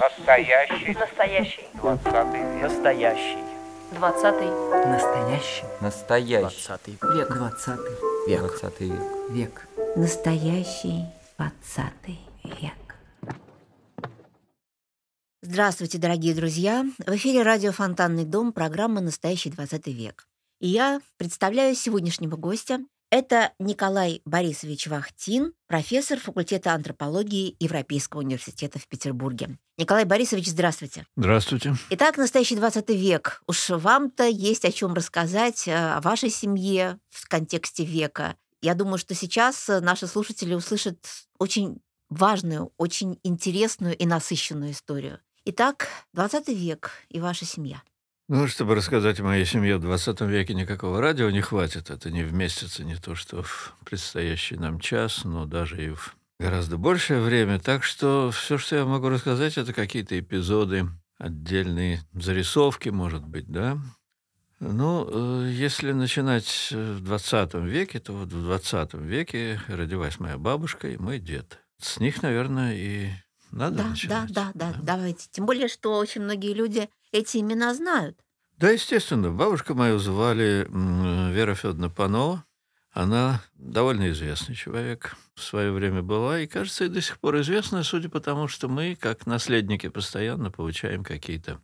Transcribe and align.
Настоящий. 0.00 0.94
Настоящий. 0.98 1.64
Двадцатый 1.74 2.40
век. 2.40 2.62
Настоящий. 2.62 3.38
Двадцатый. 3.92 4.48
Настоящий. 4.86 5.64
Настоящий. 5.80 6.40
Двадцатый 6.40 6.98
век. 7.14 7.32
Двадцатый. 7.32 7.92
Век. 8.26 8.40
Двадцатый 8.40 8.88
век. 8.88 9.02
Век. 9.30 9.68
Настоящий 9.96 11.04
двадцатый 11.38 12.20
век. 12.44 12.72
Здравствуйте, 15.40 15.98
дорогие 15.98 16.34
друзья! 16.34 16.84
В 16.98 17.16
эфире 17.16 17.42
радио 17.42 17.72
«Фонтанный 17.72 18.24
дом» 18.24 18.52
программа 18.52 19.00
«Настоящий 19.00 19.50
20 19.50 19.86
век». 19.88 20.28
И 20.60 20.68
я 20.68 21.00
представляю 21.16 21.74
сегодняшнего 21.74 22.36
гостя. 22.36 22.78
Это 23.12 23.52
Николай 23.58 24.22
Борисович 24.24 24.86
Вахтин, 24.86 25.52
профессор 25.66 26.18
факультета 26.18 26.72
антропологии 26.72 27.56
Европейского 27.60 28.22
университета 28.22 28.78
в 28.78 28.88
Петербурге. 28.88 29.58
Николай 29.76 30.06
Борисович, 30.06 30.46
здравствуйте. 30.48 31.04
Здравствуйте. 31.14 31.74
Итак, 31.90 32.16
настоящий 32.16 32.56
20 32.56 32.88
век. 32.88 33.42
Уж 33.46 33.68
вам-то 33.68 34.24
есть 34.24 34.64
о 34.64 34.72
чем 34.72 34.94
рассказать, 34.94 35.68
э, 35.68 35.74
о 35.74 36.00
вашей 36.00 36.30
семье 36.30 36.98
в 37.10 37.28
контексте 37.28 37.84
века. 37.84 38.34
Я 38.62 38.74
думаю, 38.74 38.96
что 38.96 39.14
сейчас 39.14 39.68
э, 39.68 39.80
наши 39.80 40.06
слушатели 40.06 40.54
услышат 40.54 40.96
очень 41.38 41.82
важную, 42.08 42.72
очень 42.78 43.20
интересную 43.24 43.94
и 43.94 44.06
насыщенную 44.06 44.70
историю. 44.72 45.20
Итак, 45.44 45.88
20 46.14 46.48
век 46.48 46.92
и 47.10 47.20
ваша 47.20 47.44
семья. 47.44 47.82
Ну, 48.34 48.48
чтобы 48.48 48.74
рассказать 48.74 49.20
о 49.20 49.24
моей 49.24 49.44
семье 49.44 49.76
в 49.76 49.82
20 49.82 50.22
веке, 50.22 50.54
никакого 50.54 51.02
радио 51.02 51.28
не 51.28 51.42
хватит. 51.42 51.90
Это 51.90 52.10
не 52.10 52.22
вместится 52.22 52.82
не 52.82 52.96
то, 52.96 53.14
что 53.14 53.42
в 53.42 53.76
предстоящий 53.84 54.56
нам 54.56 54.80
час, 54.80 55.24
но 55.24 55.44
даже 55.44 55.84
и 55.84 55.90
в 55.90 56.16
гораздо 56.40 56.78
большее 56.78 57.20
время. 57.20 57.58
Так 57.58 57.84
что 57.84 58.30
все, 58.30 58.56
что 58.56 58.76
я 58.76 58.86
могу 58.86 59.10
рассказать, 59.10 59.58
это 59.58 59.74
какие-то 59.74 60.18
эпизоды, 60.18 60.86
отдельные 61.18 62.00
зарисовки, 62.14 62.88
может 62.88 63.22
быть, 63.22 63.48
да. 63.48 63.76
Ну, 64.60 65.42
э, 65.44 65.50
если 65.52 65.92
начинать 65.92 66.70
в 66.72 67.00
20 67.04 67.52
веке, 67.56 68.00
то 68.00 68.14
вот 68.14 68.32
в 68.32 68.42
20 68.44 68.94
веке 68.94 69.60
родилась 69.68 70.18
моя 70.18 70.38
бабушка 70.38 70.88
и 70.88 70.96
мой 70.96 71.18
дед. 71.18 71.58
С 71.78 72.00
них, 72.00 72.22
наверное, 72.22 72.74
и 72.76 73.10
надо 73.50 73.76
Да, 73.76 73.82
да, 73.82 73.88
начинать. 73.90 74.32
да, 74.32 74.50
да, 74.54 74.74
давайте. 74.82 75.28
Тем 75.30 75.44
более, 75.44 75.68
что 75.68 75.98
очень 75.98 76.22
многие 76.22 76.54
люди 76.54 76.88
эти 77.12 77.38
имена 77.38 77.74
знают. 77.74 78.18
Да, 78.58 78.70
естественно. 78.70 79.30
Бабушку 79.30 79.74
мою 79.74 79.98
звали 79.98 80.66
Вера 81.32 81.54
Федоровна 81.54 81.90
Панова. 81.90 82.44
Она 82.90 83.42
довольно 83.54 84.10
известный 84.10 84.54
человек 84.54 85.16
в 85.34 85.42
свое 85.42 85.72
время 85.72 86.02
была, 86.02 86.40
и, 86.40 86.46
кажется, 86.46 86.84
и 86.84 86.88
до 86.88 87.00
сих 87.00 87.18
пор 87.18 87.40
известна, 87.40 87.82
судя 87.84 88.10
по 88.10 88.20
тому, 88.20 88.48
что 88.48 88.68
мы, 88.68 88.96
как 89.00 89.26
наследники, 89.26 89.88
постоянно 89.88 90.50
получаем 90.50 91.02
какие-то 91.02 91.60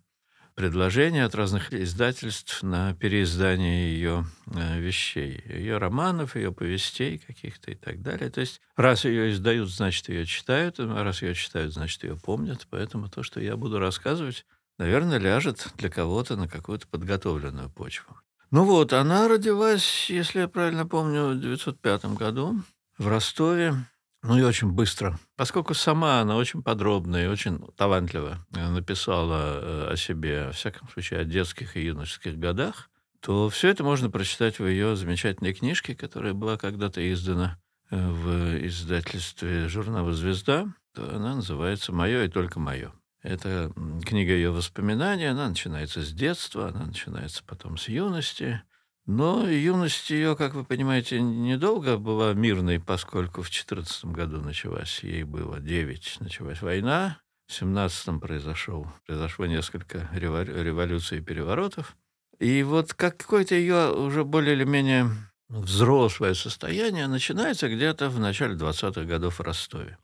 предложения 0.59 1.25
от 1.25 1.37
разных 1.37 1.73
издательств 1.73 2.65
на 2.65 2.93
переиздание 2.95 3.93
ее 3.93 4.25
э, 4.47 4.81
вещей, 4.81 5.41
ее 5.47 5.79
романов, 5.79 6.35
ее 6.35 6.51
повестей 6.51 7.19
каких-то 7.19 7.71
и 7.71 7.77
так 7.77 8.03
далее. 8.03 8.29
То 8.29 8.41
есть 8.41 8.61
раз 8.75 9.05
ее 9.05 9.31
издают, 9.31 9.71
значит, 9.71 10.09
ее 10.09 10.27
читают, 10.27 10.81
а 10.81 11.05
раз 11.05 11.23
ее 11.23 11.35
читают, 11.35 11.75
значит, 11.75 12.03
ее 12.03 12.17
помнят. 12.17 12.67
Поэтому 12.71 13.09
то, 13.09 13.23
что 13.23 13.41
я 13.41 13.57
буду 13.57 13.79
рассказывать, 13.79 14.47
наверное, 14.79 15.19
ляжет 15.19 15.69
для 15.77 15.91
кого-то 15.91 16.37
на 16.37 16.49
какую-то 16.49 16.87
подготовленную 16.89 17.71
почву. 17.71 18.17
Ну 18.51 18.65
вот, 18.65 18.93
она 18.95 19.29
родилась, 19.29 20.09
если 20.09 20.41
я 20.41 20.49
правильно 20.49 20.87
помню, 20.87 21.29
в 21.29 21.41
905 21.41 22.07
году 22.17 22.63
в 22.97 23.07
Ростове. 23.07 23.75
Ну 24.23 24.39
и 24.39 24.43
очень 24.43 24.73
быстро. 24.73 25.19
Поскольку 25.37 25.75
сама 25.75 26.21
она 26.21 26.37
очень 26.37 26.63
подробно 26.63 27.23
и 27.23 27.29
очень 27.29 27.61
талантливо 27.77 28.45
э, 28.55 28.69
написала 28.69 29.61
э, 29.61 29.93
о 29.93 29.97
себе, 29.97 30.47
во 30.47 30.53
всяком 30.53 30.89
случае, 30.89 31.21
о 31.21 31.25
детских 31.25 31.77
и 31.77 31.85
юношеских 31.85 32.37
годах, 32.37 32.91
то 33.21 33.49
все 33.49 33.69
это 33.69 33.85
можно 33.85 34.11
прочитать 34.11 34.59
в 34.59 34.67
ее 34.67 34.97
замечательной 34.97 35.53
книжке, 35.53 35.95
которая 35.95 36.35
была 36.35 36.57
когда-то 36.57 37.01
издана 37.13 37.61
э, 37.91 37.97
в 37.97 38.67
издательстве 38.67 39.69
журнала 39.69 40.13
«Звезда». 40.13 40.67
Она 40.97 41.37
называется 41.37 41.93
«Мое 41.93 42.25
и 42.25 42.29
только 42.29 42.59
мое». 42.59 42.93
Это 43.29 43.71
книга 44.07 44.33
ее 44.33 44.51
воспоминаний, 44.51 45.27
она 45.27 45.51
начинается 45.51 46.01
с 46.01 46.13
детства, 46.13 46.69
она 46.69 46.87
начинается 46.87 47.45
потом 47.45 47.77
с 47.77 47.89
юности. 47.89 48.63
Но 49.05 49.47
юность 49.47 50.09
ее, 50.09 50.35
как 50.35 50.55
вы 50.55 50.65
понимаете, 50.65 51.21
недолго 51.21 51.99
была 51.99 52.33
мирной, 52.33 52.81
поскольку 52.81 53.43
в 53.43 53.51
14 53.51 54.07
году 54.07 54.41
началась, 54.41 55.01
ей 55.03 55.25
было 55.25 55.61
9, 55.61 56.21
началась 56.21 56.63
война, 56.63 57.21
в 57.47 57.53
17 57.53 58.19
произошел, 58.19 58.87
произошло 59.07 59.45
несколько 59.45 60.09
револю- 60.15 60.63
революций 60.63 61.19
и 61.19 61.23
переворотов. 61.23 61.99
И 62.39 62.63
вот 62.63 62.95
какое-то 62.95 63.55
ее 63.55 63.93
уже 63.93 64.25
более 64.25 64.55
или 64.55 64.65
менее 64.65 65.11
взрослое 65.51 66.33
состояние 66.33 67.09
начинается 67.09 67.69
где-то 67.69 68.09
в 68.09 68.19
начале 68.19 68.55
20-х 68.55 69.05
годов 69.05 69.39
в 69.39 69.43
Ростове. 69.43 69.99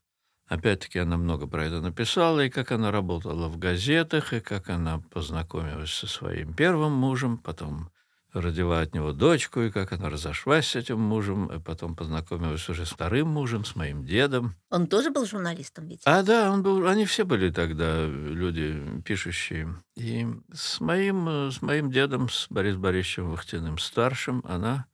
Опять-таки 0.55 1.01
она 1.01 1.17
много 1.17 1.49
про 1.49 1.65
это 1.65 1.81
написала, 1.81 2.45
и 2.45 2.49
как 2.49 2.71
она 2.71 2.93
работала 2.93 3.49
в 3.49 3.59
газетах, 3.59 4.33
и 4.33 4.39
как 4.39 4.71
она 4.71 5.01
познакомилась 5.11 5.93
со 5.93 6.07
своим 6.07 6.55
первым 6.55 6.93
мужем, 6.93 7.39
потом 7.39 7.91
родила 8.33 8.81
от 8.81 8.95
него 8.95 9.13
дочку, 9.13 9.63
и 9.63 9.71
как 9.71 9.91
она 9.91 10.11
разошлась 10.11 10.69
с 10.69 10.77
этим 10.77 11.01
мужем, 11.01 11.47
и 11.47 11.59
потом 11.59 11.97
познакомилась 11.97 12.69
уже 12.69 12.87
с 12.87 12.91
вторым 12.91 13.29
мужем, 13.31 13.65
с 13.65 13.75
моим 13.75 14.05
дедом. 14.05 14.55
Он 14.71 14.87
тоже 14.87 15.11
был 15.11 15.27
журналистом 15.27 15.89
ведь? 15.89 16.03
А, 16.05 16.23
да, 16.23 16.53
он 16.53 16.63
был, 16.63 16.87
они 16.87 17.05
все 17.05 17.25
были 17.25 17.51
тогда 17.51 18.07
люди 18.07 18.81
пишущие. 19.05 19.75
И 19.97 20.25
с 20.53 20.81
моим, 20.81 21.51
с 21.51 21.63
моим 21.63 21.91
дедом, 21.91 22.29
с 22.29 22.47
Борисом 22.49 22.83
Борисовичем 22.83 23.31
Вахтиным 23.31 23.79
старшим, 23.79 24.41
она 24.47 24.87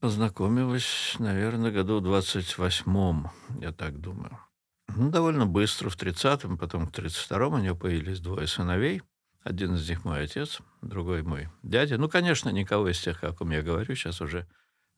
познакомилась, 0.00 1.14
наверное, 1.18 1.70
году 1.70 2.00
в 2.00 2.06
28-м, 2.06 3.30
я 3.60 3.70
так 3.72 4.00
думаю. 4.00 4.38
Ну, 4.88 5.10
довольно 5.10 5.46
быстро, 5.46 5.88
в 5.88 5.96
30-м, 5.96 6.58
потом 6.58 6.86
в 6.86 6.90
32-м 6.90 7.54
у 7.54 7.58
нее 7.58 7.74
появились 7.74 8.20
двое 8.20 8.46
сыновей. 8.46 9.02
Один 9.42 9.74
из 9.74 9.88
них 9.88 10.04
мой 10.04 10.24
отец, 10.24 10.60
другой 10.80 11.22
мой 11.22 11.48
дядя. 11.62 11.98
Ну, 11.98 12.08
конечно, 12.08 12.48
никого 12.48 12.90
из 12.90 13.00
тех, 13.00 13.22
о 13.24 13.32
ком 13.32 13.50
я 13.50 13.62
говорю, 13.62 13.94
сейчас 13.94 14.20
уже 14.20 14.46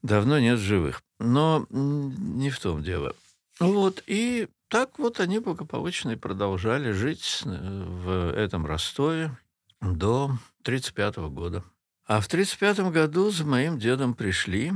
давно 0.03 0.39
нет 0.39 0.59
живых. 0.59 1.03
Но 1.19 1.67
не 1.71 2.51
в 2.51 2.61
том 2.61 2.83
дело. 2.83 3.15
Вот, 3.59 4.03
и 4.07 4.49
так 4.69 4.99
вот 4.99 5.21
они 5.21 5.39
благополучно 5.39 6.11
и 6.11 6.17
продолжали 6.17 6.93
жить 6.93 7.43
э, 7.45 7.85
в 7.87 8.33
этом 8.37 8.67
Ростове 8.67 9.37
до 9.81 10.33
35 10.63 11.17
года. 11.17 11.65
А 12.05 12.21
в 12.21 12.29
35 12.29 12.81
году 12.93 13.31
за 13.31 13.45
моим 13.45 13.79
дедом 13.79 14.15
пришли, 14.15 14.73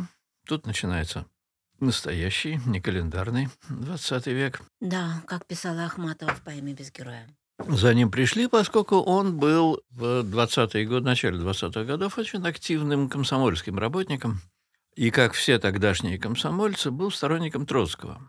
тут 0.46 0.66
начинается 0.66 1.26
настоящий, 1.80 2.60
не 2.66 2.80
календарный 2.80 3.48
20 3.68 4.26
век, 4.28 4.60
Да, 4.80 5.22
как 5.26 5.46
писала 5.46 5.84
Ахматова 5.84 6.34
в 6.34 6.42
поэме 6.42 6.72
«Без 6.74 6.92
героя». 6.92 7.26
за 7.68 7.92
ним 7.94 8.10
пришли, 8.10 8.46
поскольку 8.48 8.96
он 8.96 9.38
был 9.38 9.82
в 9.90 10.22
20-е 10.22 10.86
годы, 10.86 11.04
начале 11.04 11.38
20-х 11.38 11.84
годов 11.84 12.16
очень 12.18 12.46
активным 12.46 13.08
комсомольским 13.08 13.78
работником. 13.78 14.40
И, 14.96 15.10
как 15.10 15.34
все 15.34 15.58
тогдашние 15.58 16.18
комсомольцы, 16.18 16.90
был 16.90 17.10
сторонником 17.10 17.66
Троцкого, 17.66 18.20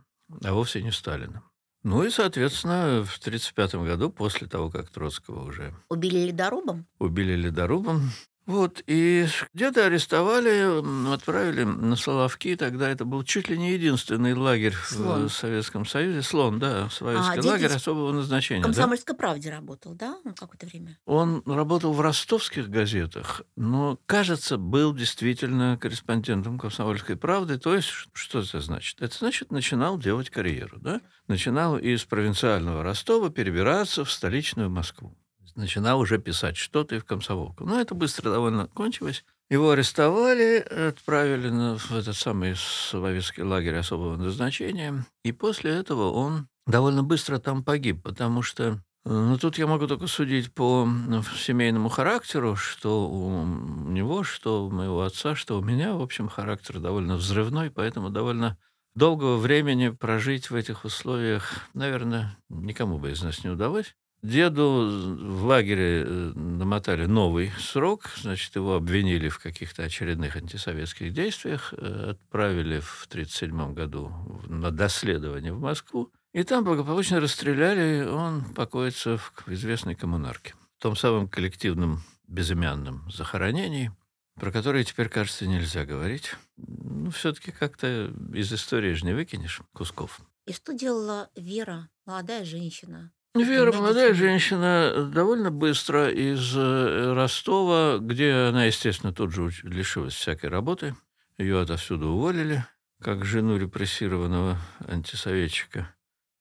а 0.43 0.53
вовсе 0.53 0.81
не 0.83 0.91
Сталина. 0.91 1.43
Ну 1.83 2.03
и, 2.03 2.11
соответственно, 2.11 3.03
в 3.03 3.17
1935 3.17 3.75
году, 3.75 4.11
после 4.11 4.47
того, 4.47 4.69
как 4.69 4.89
Троцкого 4.91 5.47
уже 5.47 5.73
Убили 5.89 6.27
ледорубом? 6.27 6.85
убили 6.99 7.33
ледорубом, 7.33 8.11
вот, 8.51 8.83
и 8.85 9.25
где-то 9.53 9.85
арестовали, 9.85 11.13
отправили 11.13 11.63
на 11.63 11.95
Соловки, 11.95 12.55
тогда 12.55 12.89
это 12.89 13.05
был 13.05 13.23
чуть 13.23 13.49
ли 13.49 13.57
не 13.57 13.71
единственный 13.71 14.33
лагерь 14.33 14.75
Слон. 14.85 15.29
в 15.29 15.33
Советском 15.33 15.85
Союзе. 15.85 16.21
Слон, 16.21 16.59
да, 16.59 16.89
советский 16.89 17.35
дед 17.35 17.45
лагерь 17.45 17.71
особого 17.71 18.11
назначения. 18.11 18.59
В 18.59 18.63
да. 18.63 18.67
«Комсомольской 18.67 19.15
правде» 19.15 19.49
работал, 19.49 19.95
да, 19.95 20.17
он 20.25 20.33
какое-то 20.33 20.65
время? 20.65 20.99
Он 21.05 21.41
работал 21.45 21.93
в 21.93 22.01
ростовских 22.01 22.69
газетах, 22.69 23.41
но, 23.55 23.97
кажется, 24.05 24.57
был 24.57 24.93
действительно 24.93 25.77
корреспондентом 25.77 26.59
«Комсомольской 26.59 27.15
правды». 27.15 27.57
То 27.57 27.75
есть, 27.75 27.89
что 28.13 28.39
это 28.39 28.59
значит? 28.59 29.01
Это 29.01 29.17
значит, 29.17 29.51
начинал 29.51 29.97
делать 29.97 30.29
карьеру, 30.29 30.77
да? 30.79 30.99
Начинал 31.27 31.77
из 31.77 32.03
провинциального 32.03 32.83
Ростова 32.83 33.29
перебираться 33.29 34.03
в 34.03 34.11
столичную 34.11 34.69
Москву. 34.69 35.15
Начинал 35.55 35.99
уже 35.99 36.19
писать 36.19 36.57
что-то 36.57 36.95
и 36.95 36.99
в 36.99 37.05
комсомолку. 37.05 37.65
Но 37.65 37.79
это 37.79 37.95
быстро 37.95 38.31
довольно 38.31 38.67
кончилось. 38.67 39.23
Его 39.49 39.71
арестовали, 39.71 40.59
отправили 40.59 41.77
в 41.77 41.91
этот 41.91 42.15
самый 42.15 42.55
Соловецкий 42.55 43.43
лагерь 43.43 43.75
особого 43.75 44.15
назначения. 44.15 45.05
И 45.23 45.31
после 45.31 45.71
этого 45.71 46.11
он 46.11 46.47
довольно 46.67 47.03
быстро 47.03 47.37
там 47.37 47.63
погиб, 47.63 48.01
потому 48.03 48.41
что 48.41 48.79
ну, 49.03 49.37
тут 49.37 49.57
я 49.57 49.65
могу 49.65 49.87
только 49.87 50.07
судить 50.07 50.53
по 50.53 50.85
ну, 50.85 51.23
семейному 51.23 51.89
характеру, 51.89 52.55
что 52.55 53.09
у 53.09 53.45
него, 53.89 54.23
что 54.23 54.67
у 54.67 54.69
моего 54.69 55.01
отца, 55.01 55.35
что 55.35 55.57
у 55.59 55.63
меня, 55.63 55.95
в 55.95 56.01
общем, 56.01 56.29
характер 56.29 56.79
довольно 56.79 57.15
взрывной, 57.15 57.71
поэтому 57.71 58.09
довольно 58.09 58.57
Долгого 58.93 59.37
времени 59.37 59.87
прожить 59.87 60.49
в 60.49 60.55
этих 60.55 60.83
условиях, 60.83 61.69
наверное, 61.73 62.37
никому 62.49 62.99
бы 62.99 63.11
из 63.11 63.23
нас 63.23 63.41
не 63.43 63.49
удалось. 63.49 63.95
Деду 64.21 65.17
в 65.19 65.45
лагере 65.45 66.03
э, 66.03 66.31
намотали 66.35 67.07
новый 67.07 67.51
срок, 67.59 68.11
значит, 68.21 68.55
его 68.55 68.75
обвинили 68.75 69.29
в 69.29 69.39
каких-то 69.39 69.83
очередных 69.83 70.35
антисоветских 70.35 71.11
действиях, 71.11 71.73
э, 71.75 72.11
отправили 72.11 72.79
в 72.79 73.07
1937 73.09 73.73
году 73.73 74.11
на 74.47 74.69
доследование 74.69 75.53
в 75.53 75.59
Москву, 75.59 76.11
и 76.33 76.43
там 76.43 76.63
благополучно 76.63 77.19
расстреляли, 77.19 78.05
он 78.05 78.45
покоится 78.53 79.17
в 79.17 79.33
известной 79.47 79.95
коммунарке, 79.95 80.53
в 80.77 80.81
том 80.81 80.95
самом 80.95 81.27
коллективном 81.27 82.03
безымянном 82.27 83.09
захоронении, 83.09 83.91
про 84.35 84.51
которое 84.51 84.83
теперь, 84.83 85.09
кажется, 85.09 85.47
нельзя 85.47 85.83
говорить. 85.83 86.35
Ну, 86.57 87.09
все-таки 87.09 87.51
как-то 87.51 88.13
из 88.33 88.53
истории 88.53 88.93
же 88.93 89.05
не 89.05 89.13
выкинешь 89.13 89.61
кусков. 89.73 90.21
И 90.45 90.53
что 90.53 90.73
делала 90.73 91.29
Вера, 91.35 91.89
молодая 92.05 92.45
женщина? 92.45 93.11
Вера, 93.33 93.71
Двумя 93.71 93.83
молодая 93.83 94.13
женщина, 94.13 95.09
довольно 95.13 95.51
быстро 95.51 96.09
из 96.11 96.53
э, 96.53 97.13
Ростова, 97.13 97.97
где 97.97 98.33
она, 98.33 98.65
естественно, 98.65 99.13
тут 99.13 99.31
же 99.31 99.49
лишилась 99.63 100.13
всякой 100.13 100.49
работы, 100.49 100.95
ее 101.37 101.61
отовсюду 101.61 102.09
уволили, 102.09 102.65
как 102.99 103.23
жену 103.23 103.57
репрессированного 103.57 104.57
антисоветчика. 104.85 105.95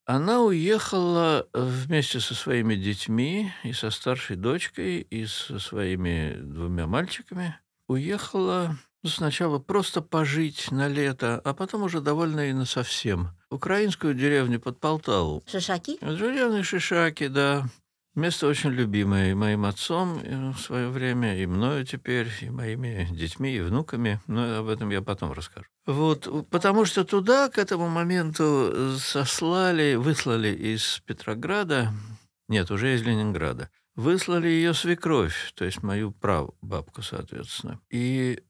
Она 0.04 0.40
уехала 0.40 1.48
вместе 1.52 2.18
со 2.18 2.34
своими 2.34 2.74
детьми 2.74 3.52
и 3.62 3.72
со 3.72 3.90
старшей 3.90 4.34
дочкой, 4.34 5.02
и 5.02 5.26
со 5.26 5.60
своими 5.60 6.36
двумя 6.40 6.88
мальчиками. 6.88 7.56
Уехала 7.86 8.76
ну, 9.02 9.10
сначала 9.10 9.58
просто 9.58 10.02
пожить 10.02 10.70
на 10.70 10.88
лето, 10.88 11.40
а 11.44 11.54
потом 11.54 11.82
уже 11.82 12.00
довольно 12.00 12.50
и 12.50 12.52
на 12.52 12.66
совсем. 12.66 13.30
Украинскую 13.50 14.14
деревню 14.14 14.60
под 14.60 14.78
Полтаву. 14.78 15.42
Шишаки? 15.46 15.98
Деревня 16.00 16.62
Шишаки, 16.62 17.28
да. 17.28 17.66
Место 18.14 18.48
очень 18.48 18.70
любимое 18.70 19.30
и 19.30 19.34
моим 19.34 19.64
отцом 19.64 20.20
э, 20.22 20.50
в 20.50 20.58
свое 20.58 20.88
время, 20.88 21.40
и 21.40 21.46
мною 21.46 21.86
теперь, 21.86 22.26
и 22.40 22.50
моими 22.50 23.08
детьми, 23.12 23.56
и 23.56 23.60
внуками. 23.60 24.20
Но 24.26 24.58
об 24.58 24.68
этом 24.68 24.90
я 24.90 25.00
потом 25.00 25.32
расскажу. 25.32 25.66
Вот, 25.86 26.48
потому 26.50 26.84
что 26.84 27.04
туда 27.04 27.48
к 27.48 27.56
этому 27.56 27.88
моменту 27.88 28.96
сослали, 28.98 29.94
выслали 29.94 30.48
из 30.48 31.00
Петрограда, 31.06 31.92
нет, 32.48 32.70
уже 32.72 32.94
из 32.94 33.02
Ленинграда, 33.02 33.70
выслали 33.94 34.48
ее 34.48 34.74
свекровь, 34.74 35.52
то 35.54 35.64
есть 35.64 35.82
мою 35.84 36.10
прабабку, 36.10 37.02
соответственно. 37.02 37.80
И 37.90 38.42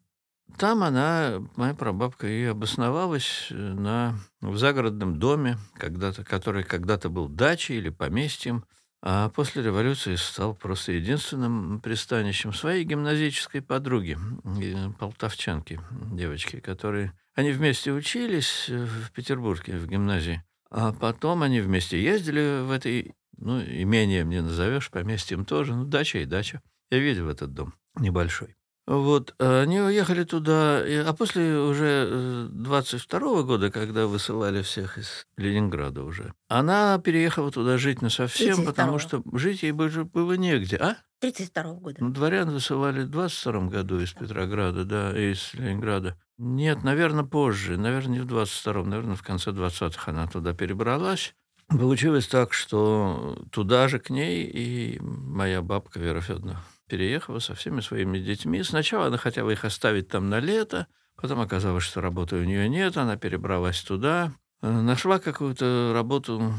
там 0.59 0.83
она, 0.83 1.43
моя 1.57 1.75
прабабка, 1.75 2.27
и 2.27 2.45
обосновалась 2.45 3.49
э, 3.51 3.55
на, 3.55 4.19
в 4.41 4.57
загородном 4.57 5.19
доме, 5.19 5.59
когда-то, 5.75 6.25
который 6.25 6.65
когда-то 6.65 7.09
был 7.09 7.29
дачей 7.29 7.79
или 7.79 7.91
поместьем, 7.91 8.65
а 9.03 9.31
после 9.31 9.63
революции 9.63 10.15
стал 10.17 10.55
просто 10.55 10.93
единственным 10.93 11.81
пристанищем 11.81 12.53
своей 12.53 12.85
гимназической 12.85 13.63
подруги, 13.63 14.19
э, 14.45 14.91
полтавчанки, 14.99 15.81
девочки, 16.13 16.61
которые... 16.61 17.13
Они 17.35 17.53
вместе 17.53 17.93
учились 17.93 18.67
э, 18.69 18.85
в 18.85 19.13
Петербурге, 19.13 19.79
в 19.79 19.87
гимназии, 19.87 20.43
а 20.71 20.93
потом 20.93 21.43
они 21.43 21.61
вместе 21.61 22.03
ездили 22.03 22.63
в 22.63 22.71
этой, 22.71 23.15
ну, 23.39 23.61
имением 23.61 24.29
не 24.29 24.43
назовешь, 24.43 24.91
поместьем 24.91 25.45
тоже, 25.45 25.75
ну, 25.75 25.85
дача 25.85 26.19
и 26.19 26.27
дача. 26.27 26.61
Я 26.91 26.99
видел 26.99 27.29
этот 27.29 27.55
дом 27.55 27.75
небольшой. 27.97 28.57
Вот, 28.91 29.37
а 29.39 29.61
они 29.61 29.81
уехали 29.81 30.25
туда, 30.25 30.81
а 30.81 31.15
после 31.17 31.57
уже 31.61 32.49
22 32.51 33.43
года, 33.45 33.71
когда 33.71 34.09
высылали 34.09 34.63
всех 34.63 34.99
из 34.99 35.29
Ленинграда 35.37 36.03
уже, 36.03 36.35
она 36.49 36.99
переехала 36.99 37.53
туда 37.53 37.79
жить 37.79 38.03
насовсем, 38.03 38.65
потому 38.65 38.97
32-го. 38.97 38.99
что 38.99 39.23
жить 39.35 39.63
ей 39.63 39.71
было, 39.71 40.03
было 40.03 40.33
негде. 40.33 40.77
А? 40.79 40.97
32 41.21 41.75
года. 41.75 41.97
Ну, 42.01 42.11
дворян 42.11 42.51
высылали 42.51 43.03
в 43.03 43.11
22 43.11 43.69
году 43.69 44.01
из 44.01 44.13
Петрограда, 44.13 44.85
да, 44.85 45.17
из 45.17 45.55
Ленинграда. 45.55 46.19
Нет, 46.37 46.83
наверное, 46.83 47.23
позже, 47.23 47.77
наверное, 47.77 48.15
не 48.15 48.21
в 48.21 48.27
22-м, 48.27 48.91
наверное, 48.91 49.15
в 49.15 49.23
конце 49.23 49.53
20-х 49.53 50.11
она 50.11 50.27
туда 50.27 50.53
перебралась. 50.53 51.37
Получилось 51.69 52.27
так, 52.27 52.53
что 52.53 53.41
туда 53.53 53.87
же 53.87 54.01
к 54.01 54.11
ней 54.11 54.51
и 54.53 54.99
моя 55.01 55.63
бабка 55.63 56.01
Вера 56.01 56.21
Федоровна 56.21 56.61
переехала 56.91 57.39
со 57.39 57.55
всеми 57.55 57.81
своими 57.81 58.19
детьми. 58.19 58.63
Сначала 58.63 59.07
она 59.07 59.17
хотела 59.17 59.51
их 59.51 59.65
оставить 59.65 60.09
там 60.09 60.29
на 60.29 60.41
лето, 60.41 60.89
потом 61.17 61.41
оказалось, 61.41 61.85
что 61.85 62.01
работы 62.01 62.37
у 62.37 62.45
нее 62.45 62.69
нет, 62.69 62.97
она 62.97 63.17
перебралась 63.17 63.81
туда, 63.81 64.33
э, 64.61 64.71
нашла 64.71 65.19
какую-то 65.21 65.93
работу 65.95 66.53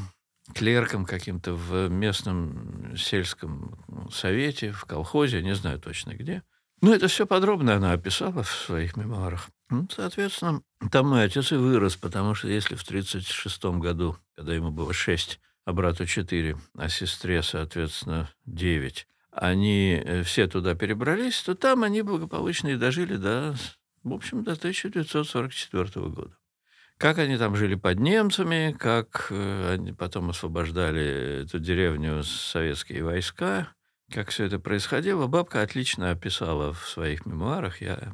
клерком 0.56 1.06
каким-то 1.06 1.54
в 1.54 1.90
местном 1.90 2.96
сельском 2.98 3.78
совете, 4.12 4.72
в 4.72 4.86
колхозе, 4.86 5.44
не 5.44 5.54
знаю 5.54 5.80
точно 5.80 6.12
где. 6.12 6.44
Ну, 6.82 6.94
это 6.94 7.08
все 7.08 7.28
подробно 7.28 7.76
она 7.76 7.92
описала 7.92 8.42
в 8.42 8.50
своих 8.50 8.98
мемуарах. 8.98 9.50
Ну, 9.70 9.88
соответственно, 9.94 10.64
там 10.92 11.10
мой 11.10 11.26
отец 11.26 11.52
и 11.52 11.56
вырос, 11.56 11.96
потому 11.96 12.34
что 12.34 12.48
если 12.48 12.76
в 12.76 12.82
1936 12.82 13.66
году, 13.80 14.18
когда 14.36 14.56
ему 14.56 14.72
было 14.72 14.92
6, 14.92 15.40
а 15.66 15.74
брату 15.74 16.08
4, 16.08 16.58
а 16.76 16.90
сестре, 16.90 17.44
соответственно, 17.44 18.30
9, 18.46 19.08
они 19.32 20.02
э, 20.04 20.24
все 20.24 20.48
туда 20.48 20.76
перебрались, 20.76 21.42
то 21.42 21.56
там 21.56 21.84
они 21.84 22.02
благополучно 22.02 22.70
и 22.70 22.78
дожили 22.78 23.16
до, 23.16 23.56
в 24.04 24.14
общем, 24.14 24.44
до 24.44 24.54
1944 24.54 26.10
года. 26.10 26.38
Как 26.98 27.18
они 27.18 27.38
там 27.38 27.56
жили 27.56 27.76
под 27.76 28.00
немцами, 28.00 28.76
как 28.78 29.28
э, 29.32 29.74
они 29.74 29.94
потом 29.94 30.30
освобождали 30.30 31.44
эту 31.44 31.60
деревню 31.60 32.24
советские 32.24 33.04
войска, 33.04 33.74
как 34.12 34.30
все 34.30 34.44
это 34.46 34.60
происходило, 34.60 35.28
бабка 35.28 35.62
отлично 35.62 36.12
описала 36.12 36.74
в 36.74 36.88
своих 36.88 37.26
мемуарах. 37.26 37.82
Я 37.82 38.14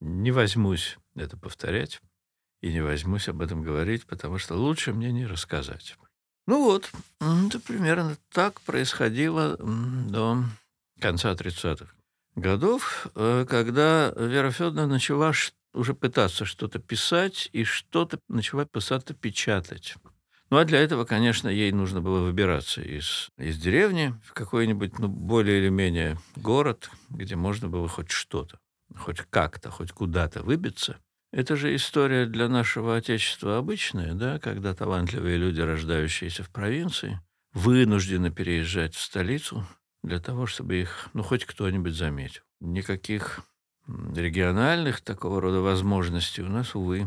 не 0.00 0.32
возьмусь 0.32 0.96
это 1.14 1.36
повторять 1.36 2.00
и 2.62 2.72
не 2.72 2.80
возьмусь 2.80 3.28
об 3.28 3.42
этом 3.42 3.62
говорить, 3.62 4.06
потому 4.06 4.38
что 4.38 4.54
лучше 4.54 4.94
мне 4.94 5.12
не 5.12 5.26
рассказать. 5.26 5.96
Ну 6.46 6.64
вот, 6.64 6.90
это 7.20 7.60
примерно 7.60 8.16
так 8.30 8.60
происходило 8.62 9.56
до 9.56 10.44
конца 11.00 11.32
30-х 11.32 11.86
годов, 12.34 13.06
э, 13.14 13.46
когда 13.48 14.12
Вера 14.16 14.50
Федоровна 14.50 14.86
начала 14.86 15.32
уже 15.72 15.94
пытаться 15.94 16.44
что-то 16.44 16.78
писать 16.78 17.48
и 17.52 17.64
что-то 17.64 18.18
начала 18.28 18.64
писать 18.64 19.16
печатать. 19.20 19.94
Ну, 20.50 20.58
а 20.58 20.64
для 20.64 20.80
этого, 20.80 21.04
конечно, 21.04 21.48
ей 21.48 21.72
нужно 21.72 22.02
было 22.02 22.20
выбираться 22.20 22.82
из, 22.82 23.30
из 23.38 23.58
деревни 23.58 24.14
в 24.22 24.34
какой-нибудь, 24.34 24.98
ну, 24.98 25.08
более 25.08 25.60
или 25.60 25.70
менее 25.70 26.18
город, 26.36 26.90
где 27.08 27.36
можно 27.36 27.68
было 27.68 27.88
хоть 27.88 28.10
что-то, 28.10 28.58
хоть 28.94 29.22
как-то, 29.30 29.70
хоть 29.70 29.92
куда-то 29.92 30.42
выбиться. 30.42 30.98
Это 31.32 31.56
же 31.56 31.74
история 31.74 32.26
для 32.26 32.48
нашего 32.48 32.94
Отечества 32.94 33.56
обычная, 33.56 34.12
да, 34.12 34.38
когда 34.38 34.74
талантливые 34.74 35.38
люди, 35.38 35.62
рождающиеся 35.62 36.44
в 36.44 36.50
провинции, 36.50 37.20
вынуждены 37.54 38.30
переезжать 38.30 38.94
в 38.94 39.00
столицу 39.00 39.66
для 40.02 40.20
того, 40.20 40.46
чтобы 40.46 40.82
их, 40.82 41.08
ну, 41.14 41.22
хоть 41.22 41.46
кто-нибудь 41.46 41.94
заметил. 41.94 42.42
Никаких 42.60 43.40
региональных 43.86 45.00
такого 45.00 45.40
рода 45.40 45.60
возможностей 45.60 46.42
у 46.42 46.48
нас, 46.48 46.74
увы, 46.74 47.06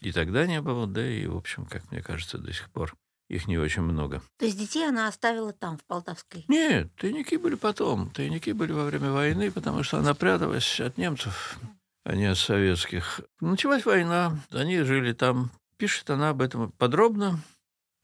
и 0.00 0.12
тогда 0.12 0.46
не 0.46 0.62
было, 0.62 0.86
да 0.86 1.06
и, 1.06 1.26
в 1.26 1.36
общем, 1.36 1.66
как 1.66 1.90
мне 1.90 2.02
кажется, 2.02 2.38
до 2.38 2.52
сих 2.54 2.70
пор 2.70 2.94
их 3.28 3.46
не 3.46 3.58
очень 3.58 3.82
много. 3.82 4.22
То 4.38 4.46
есть 4.46 4.58
детей 4.58 4.88
она 4.88 5.06
оставила 5.06 5.52
там, 5.52 5.76
в 5.76 5.84
Полтавской. 5.84 6.46
Нет, 6.48 6.94
тайники 6.96 7.34
были 7.34 7.56
потом. 7.56 8.10
Тайники 8.10 8.50
были 8.50 8.72
во 8.72 8.84
время 8.84 9.12
войны, 9.12 9.50
потому 9.50 9.82
что 9.82 9.98
она 9.98 10.14
пряталась 10.14 10.80
от 10.80 10.96
немцев, 10.96 11.58
а 12.08 12.14
не 12.16 12.24
от 12.24 12.38
советских. 12.38 13.20
Началась 13.40 13.84
война, 13.84 14.38
они 14.50 14.80
жили 14.80 15.12
там. 15.12 15.50
Пишет 15.76 16.08
она 16.08 16.30
об 16.30 16.40
этом 16.40 16.72
подробно, 16.72 17.40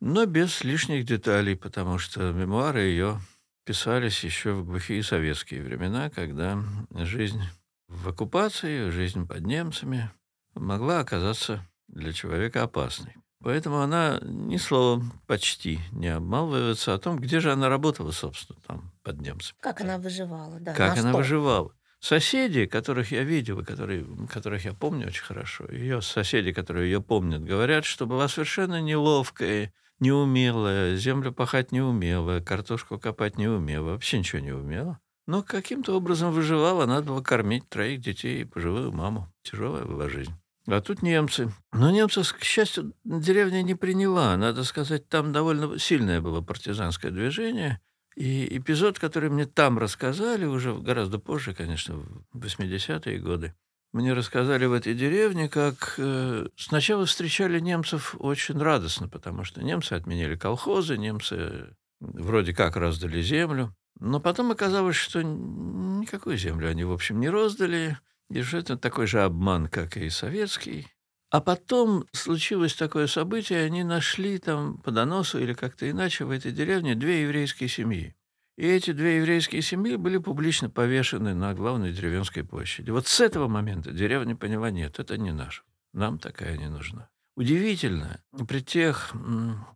но 0.01 0.27
без 0.27 0.63
лишних 0.63 1.07
деталей, 1.07 1.57
потому 1.57 1.99
что 1.99 2.31
мемуары 2.33 2.83
ее 2.83 3.19
писались 3.65 4.23
еще 4.23 4.53
в 4.53 4.67
глухие 4.67 5.03
советские 5.03 5.63
времена, 5.63 6.11
когда 6.11 6.63
жизнь 6.91 7.41
в 7.89 8.07
оккупации, 8.07 8.91
жизнь 8.91 9.27
под 9.27 9.41
немцами 9.47 10.11
могла 10.55 11.01
оказаться 11.01 11.67
для 11.89 12.13
человека 12.13 12.63
опасной. 12.63 13.17
Поэтому 13.43 13.81
она 13.81 14.21
ни 14.23 14.59
словом 14.59 15.13
почти 15.27 15.81
не 15.93 16.09
обмалывается 16.09 16.93
о 16.93 16.99
том, 16.99 17.19
где 17.19 17.41
же 17.41 17.51
она 17.51 17.71
работала, 17.71 18.11
собственно, 18.11 18.59
там, 18.67 18.93
под 19.03 19.23
немцами. 19.23 19.57
Как 19.61 19.81
она 19.81 19.97
выживала, 19.97 20.61
да. 20.61 20.75
Как 20.75 20.97
на 20.97 21.01
она 21.01 21.13
выживала. 21.15 21.75
Соседи, 22.05 22.67
которых 22.67 23.13
я 23.13 23.25
видел, 23.25 23.61
и 23.61 23.65
которые, 23.65 24.05
которых 24.31 24.67
я 24.67 24.75
помню 24.75 25.07
очень 25.07 25.23
хорошо, 25.23 25.65
ее 25.73 26.03
соседи, 26.03 26.53
которые 26.53 26.93
ее 26.93 27.01
помнят, 27.01 27.43
говорят, 27.43 27.87
что 27.87 28.05
была 28.05 28.29
совершенно 28.29 28.83
неловкая, 28.83 29.73
неумелая, 30.01 30.97
землю 30.97 31.33
пахать 31.33 31.73
не 31.73 31.81
умела, 31.81 32.41
картошку 32.41 32.99
копать 32.99 33.39
не 33.39 33.49
умела, 33.49 33.93
вообще 33.93 34.19
ничего 34.19 34.43
не 34.43 34.53
умела. 34.53 34.99
Но 35.27 35.43
каким-то 35.43 35.97
образом 35.97 36.31
выживала, 36.31 36.85
надо 36.85 37.07
было 37.07 37.23
кормить 37.23 37.71
троих 37.71 38.03
детей 38.03 38.43
и 38.43 38.45
пожилую 38.45 38.93
маму. 38.93 39.33
Тяжелая 39.43 39.87
была 39.87 40.11
жизнь. 40.11 40.35
А 40.67 40.83
тут 40.83 41.01
немцы. 41.01 41.51
Но 41.73 41.91
немцев, 41.91 42.35
к 42.35 42.45
счастью, 42.45 42.93
деревня 43.05 43.63
не 43.63 43.75
приняла. 43.75 44.37
Надо 44.37 44.65
сказать, 44.65 45.09
там 45.09 45.33
довольно 45.33 45.79
сильное 45.79 46.21
было 46.21 46.43
партизанское 46.43 47.11
движение. 47.11 47.81
И 48.17 48.59
эпизод, 48.59 48.99
который 48.99 49.29
мне 49.29 49.45
там 49.45 49.79
рассказали, 49.79 50.45
уже 50.45 50.75
гораздо 50.75 51.19
позже, 51.19 51.55
конечно, 51.55 51.97
в 52.33 52.45
80-е 52.45 53.19
годы, 53.19 53.55
мне 53.93 54.13
рассказали 54.13 54.67
в 54.67 54.73
этой 54.73 54.95
деревне, 54.95 55.49
как 55.49 55.95
э, 55.99 56.47
сначала 56.57 57.07
встречали 57.07 57.61
немцев 57.61 58.17
очень 58.19 58.59
радостно, 58.61 59.09
потому 59.09 59.45
что 59.45 59.63
немцы 59.63 59.93
отменили 59.93 60.35
колхозы, 60.35 60.97
немцы 60.97 61.77
вроде 62.01 62.55
как 62.55 62.77
раздали 62.77 63.23
землю. 63.23 63.75
Но 64.01 64.19
потом 64.19 64.51
оказалось, 64.51 64.97
что 64.97 65.23
никакую 65.23 66.37
землю 66.37 66.69
они, 66.69 66.83
в 66.83 66.93
общем, 66.93 67.21
не 67.21 67.29
роздали, 67.29 67.99
и 68.31 68.43
что 68.43 68.59
это 68.59 68.77
такой 68.77 69.07
же 69.07 69.23
обман, 69.23 69.69
как 69.69 69.97
и 69.97 70.11
советский. 70.11 70.89
А 71.35 71.41
потом 71.41 72.07
случилось 72.13 72.75
такое 72.75 73.09
событие, 73.09 73.65
они 73.65 73.83
нашли 73.83 74.39
там 74.39 74.79
по 74.79 74.93
доносу 74.93 75.41
или 75.41 75.53
как-то 75.53 75.91
иначе 75.91 76.25
в 76.25 76.31
этой 76.31 76.53
деревне 76.53 76.95
две 76.95 77.23
еврейские 77.23 77.69
семьи. 77.69 78.15
И 78.57 78.65
эти 78.65 78.93
две 78.93 79.17
еврейские 79.17 79.61
семьи 79.61 79.97
были 79.97 80.19
публично 80.19 80.71
повешены 80.71 81.35
на 81.35 81.53
главной 81.53 81.93
деревенской 81.93 82.45
площади. 82.45 82.91
Вот 82.91 83.09
с 83.09 83.19
этого 83.19 83.49
момента 83.49 83.91
деревня 83.91 84.37
поняла, 84.37 84.71
нет, 84.71 85.01
это 85.01 85.19
не 85.19 85.33
наш. 85.33 85.65
Нам 85.93 86.21
такая 86.21 86.57
не 86.57 86.69
нужна. 86.69 87.09
Удивительно, 87.35 88.21
при 88.47 88.61
тех 88.61 89.13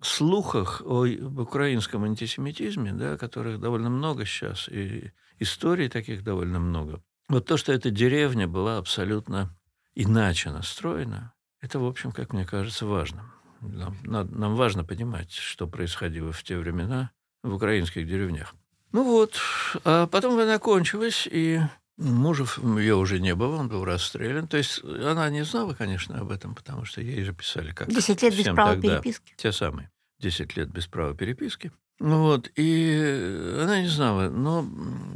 слухах 0.00 0.80
о 0.84 1.06
украинском 1.06 2.04
антисемитизме, 2.04 2.92
да, 2.92 3.16
которых 3.16 3.58
довольно 3.58 3.90
много 3.90 4.24
сейчас, 4.26 4.68
и 4.68 5.10
историй 5.40 5.88
таких 5.88 6.22
довольно 6.22 6.60
много, 6.60 7.02
вот 7.28 7.46
то, 7.46 7.56
что 7.56 7.72
эта 7.72 7.90
деревня 7.90 8.46
была 8.46 8.78
абсолютно 8.78 9.58
иначе 9.96 10.52
настроена, 10.52 11.32
это, 11.60 11.78
в 11.78 11.84
общем, 11.86 12.12
как 12.12 12.32
мне 12.32 12.44
кажется, 12.44 12.86
важно. 12.86 13.32
Нам, 13.60 13.96
нам 14.04 14.54
важно 14.54 14.84
понимать, 14.84 15.32
что 15.32 15.66
происходило 15.66 16.32
в 16.32 16.42
те 16.42 16.56
времена 16.56 17.10
в 17.42 17.54
украинских 17.54 18.06
деревнях. 18.06 18.54
Ну 18.92 19.04
вот, 19.04 19.38
а 19.84 20.06
потом 20.06 20.36
война 20.36 20.58
кончилась, 20.58 21.28
и 21.30 21.60
Мужев 21.98 22.58
ее 22.58 22.94
уже 22.94 23.18
не 23.18 23.34
было, 23.34 23.56
он 23.56 23.68
был 23.68 23.84
расстрелян. 23.84 24.46
То 24.46 24.56
есть 24.56 24.82
она 24.84 25.28
не 25.30 25.44
знала, 25.44 25.74
конечно, 25.74 26.20
об 26.20 26.30
этом, 26.30 26.54
потому 26.54 26.84
что 26.84 27.00
ей 27.00 27.24
же 27.24 27.34
писали 27.34 27.72
как 27.72 27.88
Десять 27.90 28.22
лет 28.22 28.36
без 28.36 28.44
права 28.44 28.72
тогда. 28.72 28.94
переписки. 28.94 29.34
Те 29.36 29.50
самые. 29.50 29.90
Десять 30.20 30.56
лет 30.56 30.70
без 30.70 30.86
права 30.86 31.14
переписки. 31.14 31.72
Ну 31.98 32.22
вот, 32.22 32.50
и 32.54 33.58
она 33.60 33.80
не 33.80 33.88
знала, 33.88 34.30
но 34.30 34.64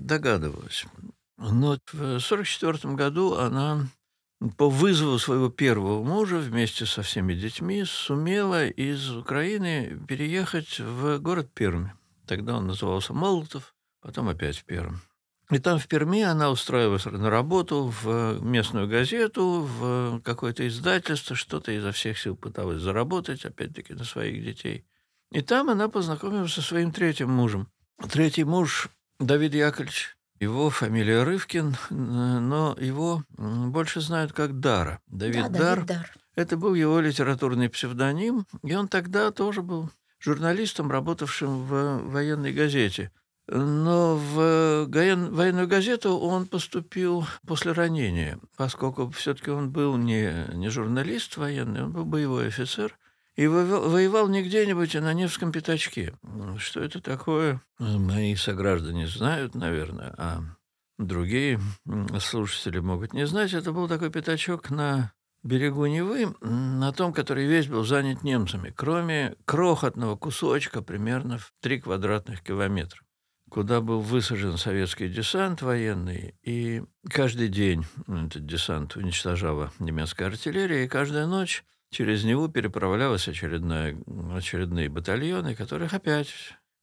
догадывалась. 0.01 0.85
Но 1.39 1.79
в 1.93 1.95
1944 1.95 2.95
году 2.95 3.37
она 3.37 3.87
по 4.57 4.69
вызову 4.69 5.19
своего 5.19 5.49
первого 5.49 6.03
мужа 6.03 6.39
вместе 6.39 6.87
со 6.87 7.03
всеми 7.03 7.35
детьми 7.35 7.85
сумела 7.85 8.67
из 8.67 9.11
Украины 9.11 10.01
переехать 10.09 10.81
в 10.81 11.19
город 11.19 11.51
Пермь. 11.55 11.89
Тогда 12.27 12.57
он 12.57 12.67
назывался 12.67 13.13
Молотов, 13.13 13.75
потом 14.01 14.29
опять 14.29 14.59
в 14.59 14.65
Пермь. 14.65 14.97
И 15.51 15.59
там 15.59 15.79
в 15.79 15.87
Перми 15.87 16.23
она 16.23 16.51
устроилась 16.51 17.05
на 17.05 17.29
работу 17.29 17.93
в 18.03 18.41
местную 18.41 18.89
газету, 18.89 19.61
в 19.61 20.21
какое-то 20.21 20.67
издательство, 20.67 21.37
что-то 21.37 21.73
изо 21.73 21.93
всех 21.93 22.19
сил 22.19 22.37
пыталась 22.37 22.81
заработать, 22.81 23.45
опять-таки, 23.45 23.93
на 23.93 24.05
своих 24.05 24.43
детей. 24.43 24.87
И 25.31 25.43
там 25.43 25.69
она 25.69 25.89
познакомилась 25.89 26.55
со 26.55 26.63
своим 26.63 26.91
третьим 26.91 27.31
мужем. 27.31 27.69
Третий 28.11 28.45
муж 28.45 28.89
Давид 29.19 29.55
Яковлевич, 29.55 30.17
его 30.43 30.71
фамилия 30.71 31.23
Рывкин, 31.23 31.77
но 31.91 32.77
его 32.79 33.23
больше 33.39 34.01
знают 34.01 34.33
как 34.33 34.59
Дара. 34.59 35.01
Давид, 35.07 35.45
да, 35.45 35.49
Дар, 35.49 35.75
Давид 35.77 35.87
Дар. 35.87 36.13
Это 36.35 36.57
был 36.57 36.75
его 36.75 37.01
литературный 37.01 37.69
псевдоним, 37.69 38.47
и 38.63 38.75
он 38.75 38.89
тогда 38.89 39.31
тоже 39.31 39.63
был 39.63 39.91
журналистом, 40.19 40.91
работавшим 40.91 41.65
в 41.65 42.11
военной 42.11 42.53
газете– 42.53 43.11
но 43.49 44.17
в 44.17 44.87
военную 44.87 45.67
газету 45.67 46.17
он 46.17 46.47
поступил 46.47 47.27
после 47.47 47.73
ранения, 47.73 48.39
поскольку 48.57 49.11
все-таки 49.11 49.51
он 49.51 49.71
был 49.71 49.97
не, 49.97 50.47
не 50.55 50.69
журналист 50.69 51.37
военный, 51.37 51.85
он 51.85 51.93
был 51.93 52.05
боевой 52.05 52.47
офицер. 52.47 52.97
И 53.35 53.47
воевал 53.47 54.29
не 54.29 54.43
где-нибудь, 54.43 54.95
а 54.95 55.01
на 55.01 55.15
Невском 55.15 55.53
пятачке. 55.53 56.15
Что 56.59 56.81
это 56.81 57.01
такое, 57.01 57.63
мои 57.79 58.35
сограждане 58.37 59.07
знают, 59.07 59.55
наверное, 59.55 60.15
а 60.19 60.43
другие 60.99 61.59
слушатели 62.21 62.79
могут 62.79 63.15
не 63.15 63.27
знать. 63.27 63.55
Это 63.55 63.73
был 63.73 63.89
такой 63.89 64.11
пятачок 64.11 64.71
на 64.71 65.13
берегу 65.43 65.87
Невы, 65.87 66.35
на 66.41 66.93
том, 66.93 67.13
который 67.13 67.47
весь 67.47 67.67
был 67.67 67.85
занят 67.85 68.23
немцами, 68.23 68.73
кроме 68.77 69.35
крохотного 69.45 70.17
кусочка 70.17 70.83
примерно 70.83 71.39
в 71.39 71.53
3 71.63 71.81
квадратных 71.81 72.43
километра 72.43 73.01
куда 73.53 73.83
был 73.83 74.01
высажен 74.01 74.57
советский 74.57 75.11
десант 75.11 75.61
военный, 75.61 76.35
и 76.43 76.83
каждый 77.11 77.49
день 77.49 77.85
этот 78.09 78.47
десант 78.47 78.97
уничтожала 78.97 79.71
немецкая 79.79 80.29
артиллерия, 80.29 80.85
и 80.85 80.89
каждая 80.89 81.27
ночь 81.27 81.63
через 81.93 82.25
него 82.25 82.49
переправлялись 82.49 83.29
очередная, 83.29 83.97
очередные 84.35 84.89
батальоны, 84.89 85.55
которых 85.55 85.93
опять 85.93 86.29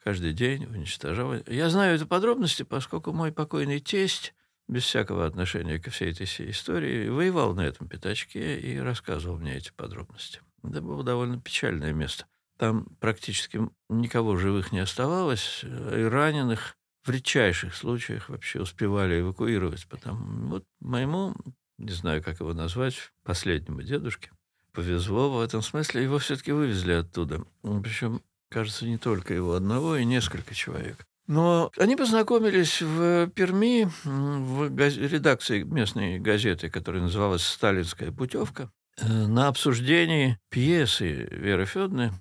каждый 0.03 0.33
день 0.33 0.65
уничтожали. 0.65 1.43
Я 1.47 1.69
знаю 1.69 1.95
эти 1.95 2.05
подробности, 2.05 2.63
поскольку 2.63 3.11
мой 3.11 3.31
покойный 3.31 3.79
тесть, 3.79 4.33
без 4.67 4.83
всякого 4.83 5.25
отношения 5.25 5.79
ко 5.79 5.89
всей 5.89 6.11
этой 6.11 6.27
всей 6.27 6.51
истории, 6.51 7.09
воевал 7.09 7.55
на 7.55 7.61
этом 7.61 7.87
пятачке 7.89 8.59
и 8.59 8.77
рассказывал 8.77 9.39
мне 9.39 9.57
эти 9.57 9.71
подробности. 9.75 10.41
Это 10.63 10.81
было 10.81 11.03
довольно 11.03 11.41
печальное 11.41 11.91
место. 11.91 12.25
Там 12.57 12.85
практически 12.99 13.61
никого 13.89 14.37
живых 14.37 14.71
не 14.71 14.79
оставалось, 14.79 15.63
и 15.63 16.03
раненых 16.03 16.75
в 17.03 17.09
редчайших 17.09 17.73
случаях 17.73 18.29
вообще 18.29 18.61
успевали 18.61 19.21
эвакуировать. 19.21 19.87
Потому 19.87 20.49
вот 20.49 20.65
моему, 20.79 21.33
не 21.79 21.93
знаю, 21.93 22.21
как 22.21 22.41
его 22.41 22.53
назвать, 22.53 23.11
последнему 23.23 23.81
дедушке 23.81 24.29
повезло 24.73 25.29
в 25.29 25.41
этом 25.41 25.61
смысле, 25.61 26.03
его 26.03 26.19
все-таки 26.19 26.51
вывезли 26.51 26.93
оттуда. 26.93 27.43
Причем, 27.61 28.21
кажется, 28.49 28.85
не 28.85 28.97
только 28.97 29.33
его 29.33 29.53
одного, 29.53 29.97
и 29.97 30.05
несколько 30.05 30.53
человек. 30.53 31.05
Но 31.27 31.71
они 31.77 31.95
познакомились 31.95 32.81
в 32.81 33.27
Перми, 33.29 33.87
в 34.03 34.69
газ... 34.69 34.97
редакции 34.97 35.61
местной 35.61 36.19
газеты, 36.19 36.69
которая 36.69 37.03
называлась 37.03 37.43
«Сталинская 37.43 38.11
путевка», 38.11 38.71
э, 38.97 39.07
на 39.07 39.47
обсуждении 39.47 40.39
пьесы 40.49 41.27
Веры 41.31 41.65
Федоровны 41.65 42.13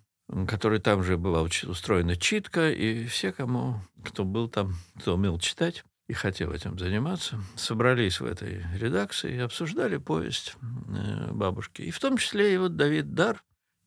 которой 0.46 0.78
там 0.78 1.02
же 1.02 1.16
была 1.16 1.40
устроена 1.42 2.14
читка, 2.14 2.70
и 2.70 3.06
все, 3.06 3.32
кому, 3.32 3.80
кто 4.04 4.24
был 4.24 4.48
там, 4.48 4.74
кто 4.98 5.14
умел 5.14 5.38
читать 5.38 5.84
и 6.08 6.14
хотел 6.14 6.52
этим 6.52 6.78
заниматься, 6.78 7.38
собрались 7.54 8.20
в 8.20 8.24
этой 8.24 8.64
редакции 8.74 9.34
и 9.34 9.38
обсуждали 9.40 9.98
повесть 9.98 10.56
э, 10.88 11.30
бабушки. 11.32 11.82
И 11.82 11.90
в 11.90 12.00
том 12.00 12.16
числе 12.16 12.54
и 12.54 12.56
вот 12.56 12.76
Давид 12.76 13.14
Дар, 13.14 13.44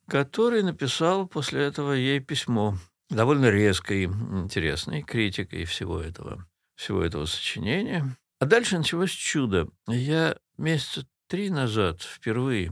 который 0.07 0.61
написал 0.61 1.27
после 1.27 1.63
этого 1.63 1.93
ей 1.93 2.19
письмо, 2.19 2.77
довольно 3.09 3.49
резкой, 3.49 4.03
интересной 4.03 5.01
критикой 5.01 5.65
всего 5.65 5.99
этого, 5.99 6.47
всего 6.75 7.03
этого 7.03 7.25
сочинения. 7.25 8.15
А 8.39 8.45
дальше 8.45 8.77
началось 8.77 9.11
чудо. 9.11 9.67
Я 9.87 10.37
месяца 10.57 11.07
три 11.27 11.49
назад 11.49 12.03
впервые 12.03 12.71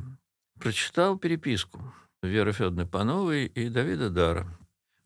прочитал 0.60 1.18
переписку 1.18 1.94
Веры 2.22 2.52
Федоровны 2.52 2.86
Пановой 2.86 3.48
и 3.48 3.70
Давида 3.70 4.10
Дара. 4.12 4.48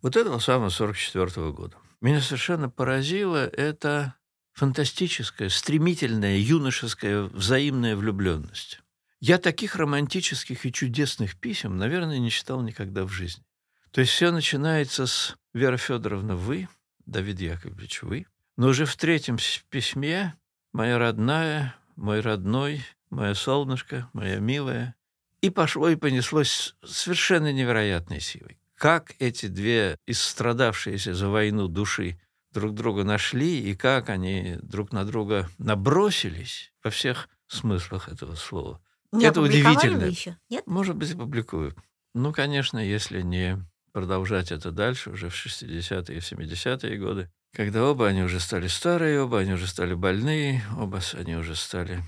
Вот 0.02 0.18
этого 0.18 0.40
самого 0.40 0.70
44 0.70 1.52
года. 1.52 1.78
Меня 2.02 2.20
совершенно 2.20 2.70
поразило 2.70 3.48
это 3.48 4.16
фантастическая, 4.54 5.50
стремительная, 5.50 6.38
юношеская 6.38 7.24
взаимная 7.24 7.96
влюбленность. 7.96 8.80
Я 9.20 9.38
таких 9.38 9.76
романтических 9.76 10.66
и 10.66 10.72
чудесных 10.72 11.38
писем, 11.38 11.78
наверное, 11.78 12.20
не 12.20 12.30
читал 12.30 12.62
никогда 12.62 13.06
в 13.06 13.10
жизни. 13.10 13.44
То 13.92 14.02
есть 14.02 14.14
все 14.14 14.32
начинается 14.32 15.06
с 15.06 15.36
Вера 15.54 15.78
Федоровна, 15.78 16.36
вы, 16.36 16.68
Давид 17.06 17.40
Яковлевич, 17.40 18.02
вы. 18.02 18.26
Но 18.58 18.68
уже 18.70 18.86
в 18.86 18.96
третьем 18.96 19.38
письме 19.70 20.36
моя 20.72 20.98
родная, 20.98 21.76
мой 21.96 22.22
родной, 22.22 22.84
моя 23.10 23.36
солнышко, 23.36 24.10
моя 24.14 24.40
милая, 24.40 24.96
и 25.42 25.50
пошло 25.50 25.90
и 25.90 25.96
понеслось 25.96 26.76
совершенно 26.84 27.52
невероятной 27.52 28.20
силой. 28.20 28.58
Как 28.76 29.16
эти 29.20 29.48
две 29.48 29.98
истрадавшиеся 30.08 31.14
за 31.14 31.30
войну 31.30 31.68
души 31.68 32.20
друг 32.54 32.74
друга 32.74 33.04
нашли, 33.04 33.60
и 33.60 33.76
как 33.76 34.10
они 34.10 34.58
друг 34.62 34.92
на 34.92 35.06
друга 35.06 35.50
набросились 35.58 36.72
во 36.84 36.92
всех 36.92 37.30
смыслах 37.48 38.10
этого 38.10 38.36
слова. 38.36 38.82
Не 39.12 39.26
Это 39.26 39.42
удивительно. 39.42 40.06
Еще? 40.06 40.38
Нет? 40.50 40.66
Может 40.66 40.96
быть, 40.96 41.14
опубликую. 41.14 41.76
Ну, 42.14 42.32
конечно, 42.32 42.78
если 42.78 43.22
не 43.22 43.58
продолжать 43.92 44.52
это 44.52 44.72
дальше, 44.72 45.12
уже 45.12 45.30
в 45.30 45.34
60-е 45.34 46.18
и 46.18 46.20
70-е 46.20 46.98
годы, 46.98 47.32
когда 47.54 47.86
оба 47.86 48.08
они 48.08 48.24
уже 48.24 48.40
стали 48.40 48.68
старые, 48.68 49.22
оба 49.22 49.40
они 49.40 49.54
уже 49.54 49.68
стали 49.68 49.94
больные, 49.94 50.64
оба 50.78 51.00
они 51.14 51.36
уже 51.36 51.56
стали 51.56 52.04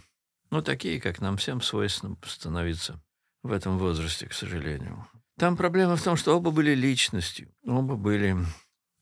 Ну, 0.49 0.61
такие, 0.61 0.99
как 0.99 1.21
нам 1.21 1.37
всем 1.37 1.61
свойственно 1.61 2.17
становиться 2.25 2.99
в 3.43 3.51
этом 3.51 3.77
возрасте, 3.77 4.27
к 4.27 4.33
сожалению. 4.33 5.07
Там 5.37 5.57
проблема 5.57 5.97
в 5.97 6.03
том, 6.03 6.15
что 6.15 6.35
оба 6.35 6.49
были 6.49 6.73
личностью, 6.73 7.53
оба 7.65 7.95
были 7.95 8.37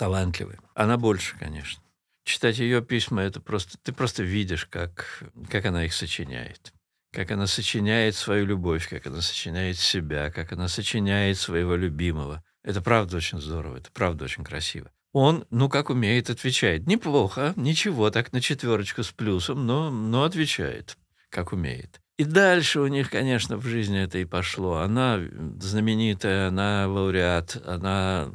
талантливы. 0.03 0.57
Она 0.75 0.97
больше, 0.97 1.37
конечно. 1.39 1.81
Читать 2.25 2.57
ее 2.57 2.81
письма, 2.81 3.21
это 3.21 3.39
просто... 3.39 3.77
Ты 3.83 3.93
просто 3.93 4.21
видишь, 4.21 4.65
как, 4.65 5.23
как 5.49 5.65
она 5.65 5.85
их 5.85 5.93
сочиняет. 5.93 6.73
Как 7.13 7.31
она 7.31 7.47
сочиняет 7.47 8.15
свою 8.15 8.45
любовь, 8.45 8.89
как 8.89 9.07
она 9.07 9.21
сочиняет 9.21 9.77
себя, 9.77 10.29
как 10.29 10.51
она 10.51 10.67
сочиняет 10.67 11.37
своего 11.37 11.77
любимого. 11.77 12.43
Это 12.63 12.81
правда 12.81 13.15
очень 13.15 13.39
здорово, 13.39 13.77
это 13.77 13.91
правда 13.93 14.25
очень 14.25 14.43
красиво. 14.43 14.91
Он, 15.13 15.45
ну, 15.51 15.69
как 15.69 15.89
умеет, 15.89 16.29
отвечает. 16.29 16.85
Неплохо, 16.85 17.53
ничего, 17.55 18.09
так 18.09 18.33
на 18.33 18.41
четверочку 18.41 19.03
с 19.03 19.11
плюсом, 19.11 19.65
но, 19.65 19.89
но 19.89 20.23
отвечает, 20.23 20.97
как 21.29 21.53
умеет. 21.53 22.01
И 22.17 22.25
дальше 22.25 22.79
у 22.79 22.87
них, 22.87 23.09
конечно, 23.09 23.57
в 23.57 23.65
жизни 23.65 23.99
это 23.99 24.19
и 24.19 24.25
пошло. 24.25 24.77
Она 24.77 25.19
знаменитая, 25.59 26.49
она 26.49 26.87
лауреат, 26.87 27.61
она 27.65 28.29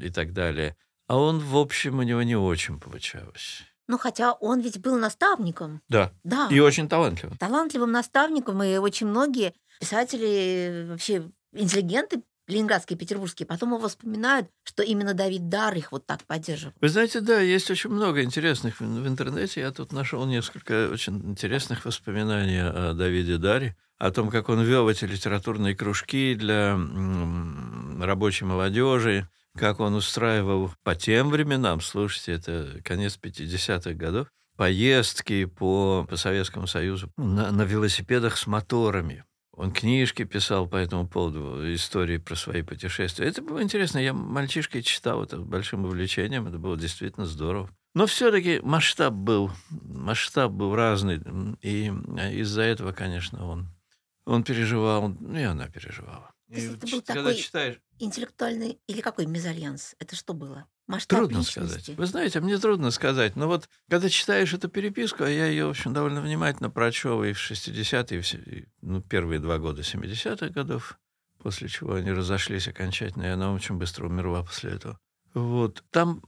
и 0.00 0.08
так 0.08 0.32
далее. 0.32 0.76
А 1.12 1.18
он, 1.18 1.40
в 1.40 1.58
общем, 1.58 1.98
у 1.98 2.02
него 2.04 2.22
не 2.22 2.36
очень 2.36 2.80
получалось. 2.80 3.64
Ну, 3.86 3.98
хотя 3.98 4.32
он 4.32 4.60
ведь 4.60 4.80
был 4.80 4.96
наставником. 4.96 5.82
Да. 5.90 6.10
Да. 6.24 6.48
И 6.50 6.58
очень 6.58 6.88
талантливым. 6.88 7.36
Талантливым 7.36 7.92
наставником, 7.92 8.62
и 8.62 8.78
очень 8.78 9.08
многие 9.08 9.52
писатели, 9.78 10.86
вообще 10.88 11.30
интеллигенты 11.52 12.22
ленинградские, 12.48 12.98
петербургские, 12.98 13.46
потом 13.46 13.74
его 13.74 13.88
вспоминают, 13.88 14.48
что 14.64 14.82
именно 14.82 15.12
Давид 15.12 15.50
Дар 15.50 15.74
их 15.74 15.92
вот 15.92 16.06
так 16.06 16.22
поддерживал. 16.24 16.72
Вы 16.80 16.88
знаете, 16.88 17.20
да, 17.20 17.40
есть 17.40 17.70
очень 17.70 17.90
много 17.90 18.22
интересных 18.22 18.80
в, 18.80 19.06
интернете. 19.06 19.60
Я 19.60 19.70
тут 19.70 19.92
нашел 19.92 20.24
несколько 20.24 20.88
очень 20.88 21.16
интересных 21.28 21.84
воспоминаний 21.84 22.62
о 22.62 22.94
Давиде 22.94 23.36
Даре, 23.36 23.76
о 23.98 24.10
том, 24.12 24.30
как 24.30 24.48
он 24.48 24.62
вел 24.62 24.88
эти 24.88 25.04
литературные 25.04 25.76
кружки 25.76 26.34
для 26.34 26.72
рабочей 28.00 28.46
молодежи, 28.46 29.28
как 29.56 29.80
он 29.80 29.94
устраивал 29.94 30.70
по 30.82 30.94
тем 30.94 31.30
временам, 31.30 31.80
слушайте, 31.80 32.32
это 32.32 32.80
конец 32.84 33.18
50-х 33.20 33.92
годов, 33.94 34.28
поездки 34.56 35.44
по, 35.44 36.06
по 36.08 36.16
Советскому 36.16 36.66
Союзу 36.66 37.10
на, 37.16 37.52
на 37.52 37.62
велосипедах 37.62 38.36
с 38.36 38.46
моторами. 38.46 39.24
Он 39.54 39.70
книжки 39.70 40.24
писал 40.24 40.66
по 40.66 40.76
этому 40.76 41.06
поводу, 41.06 41.72
истории 41.74 42.16
про 42.16 42.34
свои 42.36 42.62
путешествия. 42.62 43.26
Это 43.26 43.42
было 43.42 43.62
интересно. 43.62 43.98
Я 43.98 44.14
мальчишкой 44.14 44.82
читал 44.82 45.22
это 45.22 45.38
с 45.38 45.42
большим 45.42 45.84
увлечением. 45.84 46.46
Это 46.46 46.58
было 46.58 46.76
действительно 46.76 47.26
здорово. 47.26 47.68
Но 47.94 48.06
все-таки 48.06 48.60
масштаб 48.62 49.12
был, 49.12 49.50
масштаб 49.70 50.52
был 50.52 50.74
разный. 50.74 51.20
И 51.60 51.92
из-за 52.40 52.62
этого, 52.62 52.92
конечно, 52.92 53.46
он, 53.46 53.68
он 54.24 54.42
переживал, 54.42 55.08
ну 55.08 55.38
и 55.38 55.42
она 55.42 55.68
переживала. 55.68 56.30
И 56.48 56.60
это 56.66 56.86
был 56.86 57.02
когда 57.02 57.22
такой 57.22 57.34
читаешь, 57.34 57.78
интеллектуальный 58.04 58.78
или 58.86 59.00
какой 59.00 59.26
мезальянс? 59.26 59.94
Это 59.98 60.16
что 60.16 60.34
было? 60.34 60.66
Масштаб 60.88 61.20
Трудно 61.20 61.38
личности? 61.38 61.52
сказать. 61.80 61.88
Вы 61.96 62.06
знаете, 62.06 62.40
мне 62.40 62.58
трудно 62.58 62.90
сказать. 62.90 63.36
Но 63.36 63.46
вот 63.46 63.68
когда 63.88 64.08
читаешь 64.08 64.52
эту 64.52 64.68
переписку, 64.68 65.24
а 65.24 65.28
я 65.30 65.46
ее, 65.46 65.66
в 65.66 65.70
общем, 65.70 65.92
довольно 65.94 66.20
внимательно 66.20 66.70
прочел 66.70 67.22
и 67.24 67.32
в 67.32 67.38
60-е, 67.38 68.18
и 68.18 68.20
в 68.20 68.26
се- 68.26 68.38
и, 68.38 68.66
ну, 68.80 69.00
первые 69.00 69.38
два 69.38 69.58
года 69.58 69.82
70-х 69.82 70.48
годов, 70.48 70.98
после 71.38 71.68
чего 71.68 71.94
они 71.94 72.10
разошлись 72.10 72.68
окончательно, 72.68 73.22
и 73.24 73.28
она 73.28 73.52
очень 73.52 73.76
быстро 73.76 74.06
умерла 74.06 74.42
после 74.42 74.72
этого. 74.72 74.98
Вот. 75.34 75.82
Там, 75.90 76.22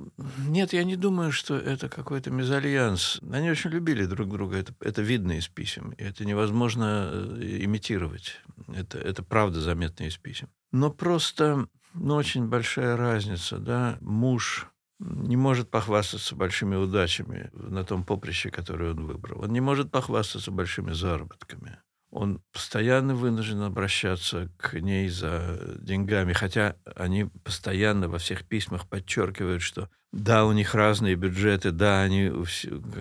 нет, 0.49 0.73
я 0.73 0.85
не 0.85 0.97
думаю, 0.97 1.31
что 1.31 1.57
это 1.57 1.89
какой-то 1.89 2.31
мезальянс. 2.31 3.21
Они 3.31 3.51
очень 3.51 3.71
любили 3.71 4.07
друг 4.07 4.31
друга, 4.31 4.57
это, 4.57 4.75
это 4.81 5.03
видно 5.03 5.33
из 5.33 5.49
писем, 5.49 5.91
и 5.93 6.03
это 6.03 6.25
невозможно 6.25 7.11
э, 7.13 7.65
имитировать. 7.65 8.41
Это, 8.69 8.99
это 8.99 9.23
правда 9.23 9.61
заметно 9.61 10.05
из 10.05 10.17
писем. 10.17 10.49
Но 10.73 10.91
просто, 10.91 11.69
ну, 11.93 12.15
очень 12.15 12.49
большая 12.49 12.97
разница, 12.97 13.59
да, 13.59 13.99
муж 14.01 14.69
не 14.99 15.37
может 15.37 15.71
похвастаться 15.71 16.35
большими 16.35 16.77
удачами 16.77 17.51
на 17.53 17.85
том 17.85 18.05
поприще, 18.05 18.51
которое 18.51 18.93
он 18.93 19.07
выбрал. 19.07 19.43
Он 19.43 19.53
не 19.53 19.61
может 19.61 19.91
похвастаться 19.91 20.51
большими 20.51 20.93
заработками. 20.93 21.79
Он 22.15 22.41
постоянно 22.53 23.17
вынужден 23.17 23.63
обращаться 23.63 24.49
к 24.57 24.79
ней 24.79 25.09
за 25.09 25.59
деньгами, 25.81 26.33
хотя 26.33 26.77
они 26.95 27.25
постоянно 27.43 28.09
во 28.09 28.19
всех 28.19 28.45
письмах 28.45 28.87
подчеркивают, 28.87 29.63
что 29.63 29.91
да, 30.13 30.45
у 30.45 30.53
них 30.53 30.77
разные 30.77 31.17
бюджеты, 31.17 31.73
да, 31.73 32.03
они 32.03 32.31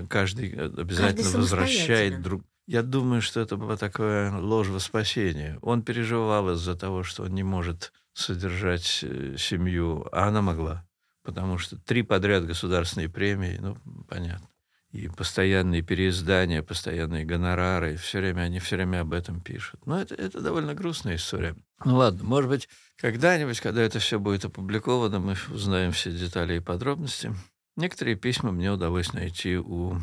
каждый 0.09 0.49
обязательно 0.53 1.37
возвращает 1.37 1.77
самостоятельно. 1.77 2.23
друг. 2.23 2.43
Я 2.65 2.81
думаю, 2.81 3.21
что 3.21 3.39
это 3.39 3.55
было 3.55 3.77
такое 3.77 4.35
ложь 4.35 4.69
во 4.69 4.79
спасение. 4.79 5.59
Он 5.61 5.83
переживал 5.83 6.51
из-за 6.53 6.75
того, 6.75 7.03
что 7.03 7.23
он 7.23 7.35
не 7.35 7.43
может 7.43 7.93
содержать 8.13 9.01
э, 9.03 9.35
семью, 9.37 10.07
а 10.11 10.29
она 10.29 10.41
могла, 10.41 10.87
потому 11.23 11.59
что 11.59 11.77
три 11.77 12.01
подряд 12.01 12.47
государственные 12.47 13.09
премии, 13.09 13.59
ну, 13.61 13.77
понятно 14.09 14.47
и 14.93 15.07
постоянные 15.07 15.81
переиздания, 15.81 16.61
постоянные 16.61 17.25
гонорары, 17.25 17.97
все 17.97 18.19
время 18.19 18.41
они 18.41 18.59
все 18.59 18.75
время 18.75 19.01
об 19.01 19.13
этом 19.13 19.41
пишут. 19.41 19.85
Но 19.87 19.99
это, 19.99 20.13
это 20.13 20.39
довольно 20.39 20.75
грустная 20.75 21.15
история. 21.15 21.55
Ну 21.83 21.95
ладно, 21.95 22.23
может 22.23 22.49
быть, 22.49 22.69
когда-нибудь, 22.97 23.59
когда 23.59 23.81
это 23.81 23.97
все 23.97 24.19
будет 24.19 24.45
опубликовано, 24.45 25.19
мы 25.19 25.35
узнаем 25.49 25.91
все 25.93 26.11
детали 26.11 26.57
и 26.57 26.59
подробности. 26.59 27.33
Некоторые 27.75 28.15
письма 28.15 28.51
мне 28.51 28.71
удалось 28.71 29.13
найти 29.13 29.57
у 29.57 29.97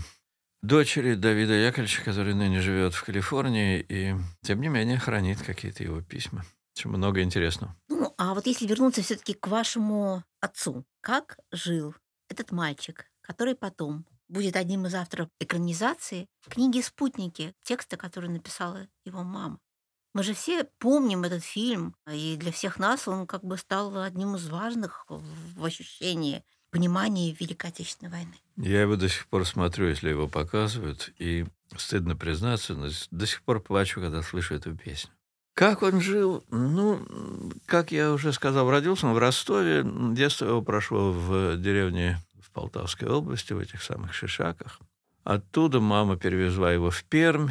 дочери 0.61 1.15
Давида 1.15 1.55
Яковлевича, 1.55 2.03
который 2.03 2.35
ныне 2.35 2.61
живет 2.61 2.93
в 2.93 3.05
Калифорнии, 3.05 3.87
и 3.89 4.17
тем 4.43 4.61
не 4.61 4.69
менее 4.69 4.99
хранит 4.99 5.41
какие-то 5.41 5.85
его 5.85 6.03
письма. 6.03 6.45
Очень 6.77 6.91
много 6.91 7.23
интересного. 7.23 7.77
Ну, 7.89 8.13
а 8.19 8.35
вот 8.35 8.47
если 8.47 8.67
вернуться 8.67 9.03
все-таки 9.03 9.35
к 9.35 9.47
вашему 9.47 10.25
отцу, 10.41 10.85
как 11.01 11.39
жил 11.53 11.95
этот 12.29 12.51
мальчик, 12.51 13.07
который 13.21 13.55
потом 13.55 14.05
будет 14.31 14.57
одним 14.57 14.87
из 14.87 14.95
авторов 14.95 15.29
экранизации 15.41 16.27
книги 16.49 16.81
«Спутники», 16.81 17.53
текста, 17.63 17.97
который 17.97 18.31
написала 18.31 18.87
его 19.05 19.23
мама. 19.23 19.59
Мы 20.15 20.23
же 20.23 20.35
все 20.35 20.65
помним 20.79 21.25
этот 21.25 21.45
фильм, 21.45 21.95
и 22.11 22.37
для 22.37 22.51
всех 22.51 22.79
нас 22.79 23.07
он 23.07 23.27
как 23.27 23.45
бы 23.45 23.57
стал 23.57 23.97
одним 24.01 24.37
из 24.37 24.49
важных 24.49 25.05
в 25.09 25.65
ощущении 25.65 26.43
понимания 26.71 27.33
Великой 27.33 27.71
Отечественной 27.71 28.11
войны. 28.11 28.35
Я 28.57 28.83
его 28.83 28.97
до 28.97 29.09
сих 29.09 29.27
пор 29.29 29.47
смотрю, 29.47 29.89
если 29.89 30.09
его 30.09 30.29
показывают, 30.29 31.13
и 31.19 31.47
стыдно 31.77 32.17
признаться, 32.17 32.75
но 32.75 32.89
до 33.11 33.27
сих 33.27 33.43
пор 33.43 33.61
плачу, 33.61 34.01
когда 34.01 34.23
слышу 34.23 34.55
эту 34.55 34.77
песню. 34.77 35.13
Как 35.55 35.83
он 35.83 36.01
жил? 36.01 36.45
Ну, 36.49 37.07
как 37.67 37.93
я 37.93 38.13
уже 38.13 38.33
сказал, 38.33 38.71
родился 38.71 39.07
он 39.07 39.15
в 39.15 39.19
Ростове. 39.19 39.85
Детство 39.85 40.47
его 40.47 40.63
прошло 40.63 41.13
в 41.13 41.57
деревне 41.57 42.19
в 42.43 42.51
Полтавской 42.51 43.09
области, 43.09 43.53
в 43.53 43.59
этих 43.59 43.83
самых 43.83 44.15
Шишаках. 44.15 44.81
Оттуда 45.25 45.81
мама 45.81 46.17
перевезла 46.17 46.73
его 46.73 46.91
в 46.91 47.05
Пермь. 47.05 47.51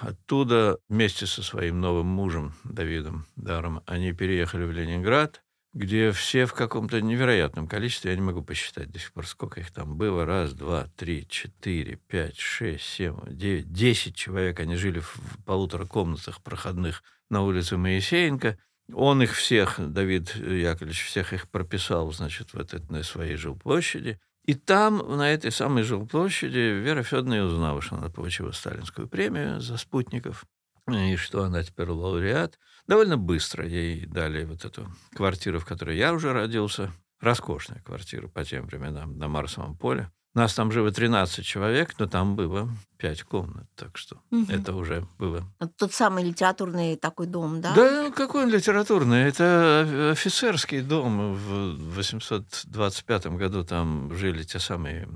Оттуда 0.00 0.78
вместе 0.88 1.26
со 1.26 1.42
своим 1.42 1.80
новым 1.80 2.06
мужем 2.06 2.54
Давидом 2.64 3.26
Даром 3.36 3.82
они 3.86 4.12
переехали 4.12 4.64
в 4.64 4.70
Ленинград, 4.70 5.42
где 5.72 6.10
все 6.12 6.46
в 6.46 6.54
каком-то 6.54 7.00
невероятном 7.00 7.66
количестве, 7.66 8.10
я 8.10 8.16
не 8.16 8.22
могу 8.22 8.42
посчитать 8.42 8.90
до 8.90 8.98
сих 8.98 9.12
пор, 9.12 9.26
сколько 9.26 9.60
их 9.60 9.70
там 9.70 9.96
было, 9.96 10.24
раз, 10.24 10.52
два, 10.52 10.88
три, 10.96 11.26
четыре, 11.28 11.96
пять, 11.96 12.38
шесть, 12.38 12.84
семь, 12.84 13.16
девять, 13.26 13.72
десять 13.72 14.14
человек, 14.14 14.60
они 14.60 14.76
жили 14.76 15.00
в 15.00 15.18
полутора 15.44 15.86
комнатах 15.86 16.42
проходных 16.42 17.02
на 17.30 17.42
улице 17.42 17.76
Моисеенко. 17.76 18.58
Он 18.92 19.22
их 19.22 19.34
всех, 19.34 19.76
Давид 19.78 20.34
Яковлевич, 20.36 21.04
всех 21.04 21.32
их 21.32 21.48
прописал, 21.48 22.12
значит, 22.12 22.54
в 22.54 22.58
этой 22.58 22.80
на 22.88 23.02
своей 23.02 23.36
жилплощади. 23.36 24.20
И 24.44 24.54
там, 24.54 24.98
на 25.16 25.32
этой 25.32 25.50
самой 25.50 25.82
жилплощади, 25.82 26.80
Вера 26.80 27.02
Федоровна 27.02 27.34
и 27.34 27.40
узнала, 27.40 27.80
что 27.80 27.96
она 27.96 28.10
получила 28.10 28.52
сталинскую 28.52 29.08
премию 29.08 29.60
за 29.60 29.76
спутников, 29.76 30.44
и 30.88 31.16
что 31.16 31.42
она 31.42 31.64
теперь 31.64 31.88
лауреат. 31.88 32.58
Довольно 32.86 33.18
быстро 33.18 33.66
ей 33.66 34.06
дали 34.06 34.44
вот 34.44 34.64
эту 34.64 34.86
квартиру, 35.14 35.58
в 35.58 35.66
которой 35.66 35.96
я 35.96 36.12
уже 36.12 36.32
родился. 36.32 36.92
Роскошная 37.20 37.80
квартира 37.80 38.28
по 38.28 38.44
тем 38.44 38.66
временам 38.66 39.18
на 39.18 39.26
Марсовом 39.26 39.76
поле. 39.76 40.12
Нас 40.34 40.54
там 40.54 40.70
жило 40.70 40.92
13 40.92 41.44
человек, 41.44 41.94
но 41.98 42.06
там 42.06 42.36
было 42.36 42.68
5 42.98 43.22
комнат, 43.24 43.66
так 43.76 43.96
что 43.98 44.16
Мгм. 44.30 44.46
это 44.54 44.74
уже 44.74 45.06
было 45.18 45.44
тот 45.76 45.92
самый 45.92 46.24
литературный 46.24 46.96
такой 46.96 47.26
дом, 47.26 47.60
да? 47.60 47.74
да, 47.74 48.10
какой 48.10 48.44
он 48.44 48.50
литературный? 48.50 49.22
Это 49.24 50.10
офицерский 50.12 50.80
дом. 50.80 51.34
В 51.34 51.94
825 51.96 53.26
году 53.36 53.64
там 53.64 54.14
жили 54.14 54.42
те 54.42 54.58
самые 54.58 55.06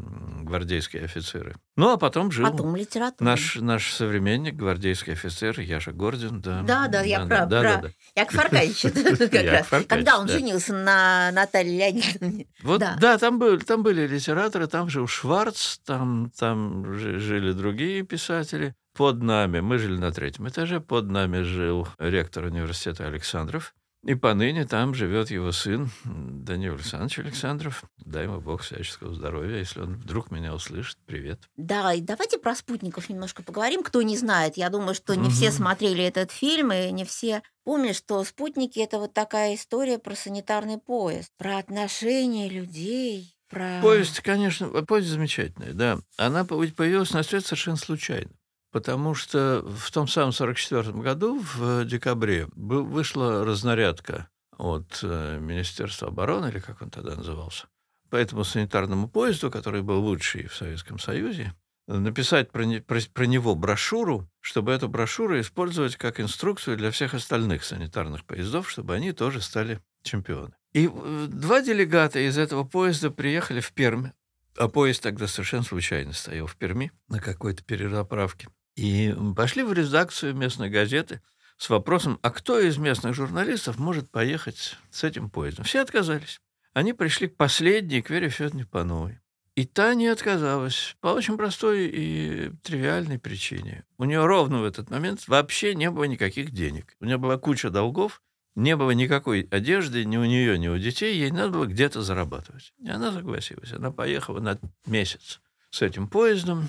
гвардейские 0.43 1.05
офицеры. 1.05 1.55
Ну, 1.77 1.93
а 1.93 1.97
потом 1.97 2.31
жил 2.31 2.45
Потом 2.51 2.77
литературный. 2.77 3.31
наш, 3.33 3.57
наш 3.57 3.93
современник, 3.93 4.55
гвардейский 4.55 5.13
офицер 5.15 5.59
Яша 5.61 5.93
Гордин. 5.93 6.41
Да, 6.41 6.63
Да, 6.63 6.89
да, 6.89 7.01
я 7.03 7.21
про- 7.21 7.29
да, 7.29 7.47
про- 7.47 7.49
да, 7.49 7.77
да. 7.83 7.89
Яков 8.17 8.39
Аркадьевич, 8.39 9.87
когда 9.89 10.19
он 10.19 10.27
да. 10.27 10.33
женился 10.35 10.73
на 10.75 11.31
Наталье 11.33 11.79
Леонидовне. 11.79 12.47
Вот, 12.63 12.81
Да. 12.81 12.97
да, 13.01 13.17
там, 13.19 13.39
был, 13.39 13.59
там 13.61 13.83
были 13.83 14.07
литераторы, 14.07 14.67
там 14.67 14.89
жил 14.91 15.07
Шварц, 15.07 15.79
там, 15.87 16.31
там 16.39 16.85
жи- 16.99 17.19
жили 17.19 17.53
другие 17.53 17.70
писатели. 17.73 18.75
под 18.97 19.23
нами, 19.23 19.61
мы 19.61 19.79
жили 19.79 19.97
на 19.97 20.13
третьем 20.13 20.49
этаже, 20.49 20.81
под 20.81 21.07
нами 21.11 21.43
жил 21.43 21.87
ректор 21.99 22.45
университета 22.45 23.07
Александров, 23.07 23.75
и 24.05 24.15
поныне 24.15 24.65
там 24.67 24.95
живет 24.95 25.31
его 25.31 25.53
сын 25.53 25.91
Даниил 26.05 26.75
Александрович 26.75 27.19
Александров. 27.19 27.85
Дай 27.99 28.25
ему 28.25 28.41
Бог 28.41 28.63
всяческого 28.63 29.15
здоровья, 29.15 29.59
если 29.59 29.81
он 29.81 29.97
вдруг 29.97 30.31
меня 30.31 30.55
услышит. 30.55 30.97
Привет. 31.07 31.41
Да, 31.57 31.93
и 31.93 32.01
давайте 32.01 32.39
про 32.39 32.55
спутников 32.55 33.11
немножко 33.11 33.43
поговорим. 33.43 33.83
Кто 33.83 34.01
не 34.03 34.17
знает, 34.17 34.57
я 34.57 34.71
думаю, 34.71 34.95
что 34.95 35.15
не 35.15 35.29
все 35.29 35.49
Мгм. 35.49 35.55
смотрели 35.57 36.03
этот 36.03 36.31
фильм, 36.33 36.73
и 36.73 36.91
не 36.91 37.05
все 37.05 37.43
помнят, 37.65 37.95
что 37.95 38.25
спутники 38.25 38.79
это 38.79 38.99
вот 38.99 39.13
такая 39.13 39.55
история 39.55 39.99
про 39.99 40.15
санитарный 40.15 40.79
поезд, 40.79 41.31
про 41.37 41.59
отношения 41.59 42.49
людей, 42.49 43.37
про... 43.51 43.81
Повесть, 43.83 44.21
конечно, 44.21 44.69
повесть 44.85 45.09
замечательная, 45.11 45.73
да. 45.75 45.99
Она 46.17 46.45
по- 46.45 46.57
появилась 46.69 47.13
на 47.13 47.23
свет 47.23 47.45
совершенно 47.45 47.77
случайно. 47.77 48.31
Потому 48.73 49.15
что 49.15 49.63
в 49.67 49.91
том 49.91 50.07
самом 50.07 50.33
44 50.33 50.93
году, 50.93 51.41
в 51.41 51.85
декабре, 51.85 52.47
бы- 52.55 52.85
вышла 52.85 53.45
разнарядка 53.45 54.29
от 54.57 55.01
э, 55.03 55.39
Министерства 55.41 56.09
обороны, 56.09 56.47
или 56.49 56.61
как 56.61 56.81
он 56.81 56.91
тогда 56.91 57.17
назывался, 57.17 57.67
по 58.11 58.17
этому 58.17 58.45
санитарному 58.45 59.09
поезду, 59.09 59.51
который 59.51 59.83
был 59.83 60.01
лучший 60.05 60.47
в 60.47 60.55
Советском 60.55 60.99
Союзе, 61.01 61.53
написать 61.89 62.53
про, 62.53 62.63
не- 62.65 62.81
про- 62.81 63.01
про 63.13 63.25
него 63.27 63.57
брошюру, 63.57 64.31
чтобы 64.41 64.71
эту 64.71 64.89
брошюру 64.89 65.41
использовать 65.41 65.97
как 65.97 66.21
инструкцию 66.21 66.77
для 66.77 66.93
всех 66.93 67.15
остальных 67.15 67.65
санитарных 67.65 68.25
поездов, 68.25 68.71
чтобы 68.71 68.95
они 68.95 69.11
тоже 69.13 69.41
стали 69.41 69.81
чемпионы. 70.05 70.53
И 70.73 70.89
э, 70.93 71.27
два 71.29 71.63
делегата 71.63 72.21
из 72.21 72.39
этого 72.39 72.65
поезда 72.65 73.11
приехали 73.11 73.61
в 73.61 73.73
Пермь, 73.73 74.11
а 74.57 74.69
поезд 74.69 75.03
тогда 75.03 75.27
совершенно 75.27 75.63
случайно 75.63 76.13
стоял 76.13 76.47
в 76.47 76.57
Перми 76.57 76.93
на 77.09 77.21
какой-то 77.21 77.65
перераправке. 77.65 78.49
И 78.77 79.15
пошли 79.37 79.63
в 79.63 79.73
редакцию 79.73 80.35
местной 80.35 80.71
газеты 80.71 81.23
с 81.57 81.69
вопросом, 81.69 82.19
а 82.23 82.31
кто 82.31 82.59
из 82.59 82.79
местных 82.79 83.15
журналистов 83.15 83.79
может 83.79 84.11
поехать 84.11 84.77
с 84.91 85.05
этим 85.05 85.29
поездом? 85.29 85.65
Все 85.65 85.81
отказались. 85.81 86.41
Они 86.73 86.93
пришли 86.93 87.29
к 87.29 87.37
последней, 87.37 88.01
к 88.01 88.11
Вере 88.11 88.29
Федоровне 88.29 88.65
Пановой. 88.65 89.21
И 89.57 89.67
та 89.67 89.95
не 89.95 90.07
отказалась 90.07 90.97
по 91.01 91.09
очень 91.09 91.37
простой 91.37 91.91
и 91.93 92.51
тривиальной 92.63 93.19
причине. 93.19 93.85
У 93.99 94.05
нее 94.05 94.25
ровно 94.25 94.61
в 94.61 94.65
этот 94.65 94.89
момент 94.89 95.27
вообще 95.27 95.75
не 95.75 95.91
было 95.91 96.05
никаких 96.05 96.53
денег. 96.53 96.97
У 97.01 97.05
нее 97.05 97.19
была 97.19 97.37
куча 97.37 97.69
долгов, 97.69 98.23
не 98.55 98.77
было 98.77 98.91
никакой 98.91 99.49
одежды 99.51 100.05
ни 100.05 100.17
у 100.17 100.25
нее, 100.25 100.59
ни 100.59 100.69
у 100.69 100.79
детей, 100.79 101.17
ей 101.17 101.31
надо 101.31 101.51
было 101.51 101.67
где-то 101.67 102.03
зарабатывать. 102.03 102.73
И 102.79 102.89
она 102.89 103.13
согласилась. 103.13 103.73
Она 103.73 103.91
поехала 103.91 104.41
на 104.41 104.59
месяц 104.87 105.41
с 105.71 105.83
этим 105.83 106.09
поездом. 106.09 106.69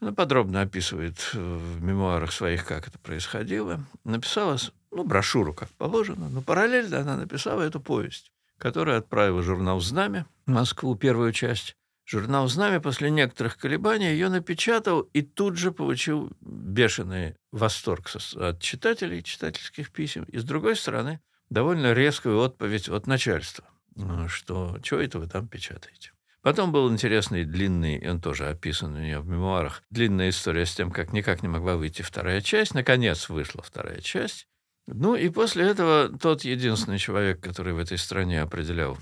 Она 0.00 0.12
подробно 0.12 0.60
описывает 0.60 1.16
э, 1.34 1.38
в 1.38 1.82
мемуарах 1.82 2.32
своих, 2.32 2.64
как 2.64 2.86
это 2.86 2.98
происходило. 3.00 3.84
Написала 4.04 4.56
ну, 4.92 5.04
брошюру, 5.04 5.52
как 5.52 5.70
положено, 5.70 6.28
но 6.28 6.40
параллельно 6.40 7.00
она 7.00 7.16
написала 7.16 7.62
эту 7.62 7.80
повесть, 7.80 8.30
которую 8.58 8.98
отправила 8.98 9.42
журнал 9.42 9.80
«Знамя» 9.80 10.26
в 10.46 10.50
Москву, 10.50 10.94
первую 10.94 11.32
часть. 11.32 11.76
Журнал 12.10 12.48
«Знамя» 12.48 12.80
после 12.80 13.10
некоторых 13.10 13.58
колебаний 13.58 14.12
ее 14.12 14.30
напечатал 14.30 15.02
и 15.12 15.20
тут 15.20 15.58
же 15.58 15.72
получил 15.72 16.32
бешеный 16.40 17.36
восторг 17.52 18.08
от 18.34 18.62
читателей, 18.62 19.22
читательских 19.22 19.92
писем. 19.92 20.24
И, 20.24 20.38
с 20.38 20.44
другой 20.44 20.76
стороны, 20.76 21.20
довольно 21.50 21.92
резкую 21.92 22.38
отповедь 22.38 22.88
от 22.88 23.06
начальства, 23.06 23.66
э, 23.96 24.26
что 24.26 24.78
«чего 24.82 25.00
это 25.00 25.18
вы 25.18 25.26
там 25.26 25.48
печатаете?». 25.48 26.12
Потом 26.40 26.72
был 26.72 26.90
интересный, 26.90 27.44
длинный, 27.44 27.98
и 27.98 28.08
он 28.08 28.22
тоже 28.22 28.48
описан 28.48 28.94
у 28.94 28.98
нее 28.98 29.20
в 29.20 29.28
мемуарах, 29.28 29.82
длинная 29.90 30.30
история 30.30 30.64
с 30.64 30.74
тем, 30.74 30.90
как 30.90 31.12
никак 31.12 31.42
не 31.42 31.48
могла 31.48 31.76
выйти 31.76 32.00
вторая 32.00 32.40
часть. 32.40 32.72
Наконец 32.72 33.28
вышла 33.28 33.62
вторая 33.62 34.00
часть. 34.00 34.48
Ну 34.90 35.14
и 35.14 35.28
после 35.28 35.66
этого 35.66 36.08
тот 36.08 36.44
единственный 36.44 36.98
человек, 36.98 37.40
который 37.40 37.74
в 37.74 37.78
этой 37.78 37.98
стране 37.98 38.40
определял, 38.40 38.96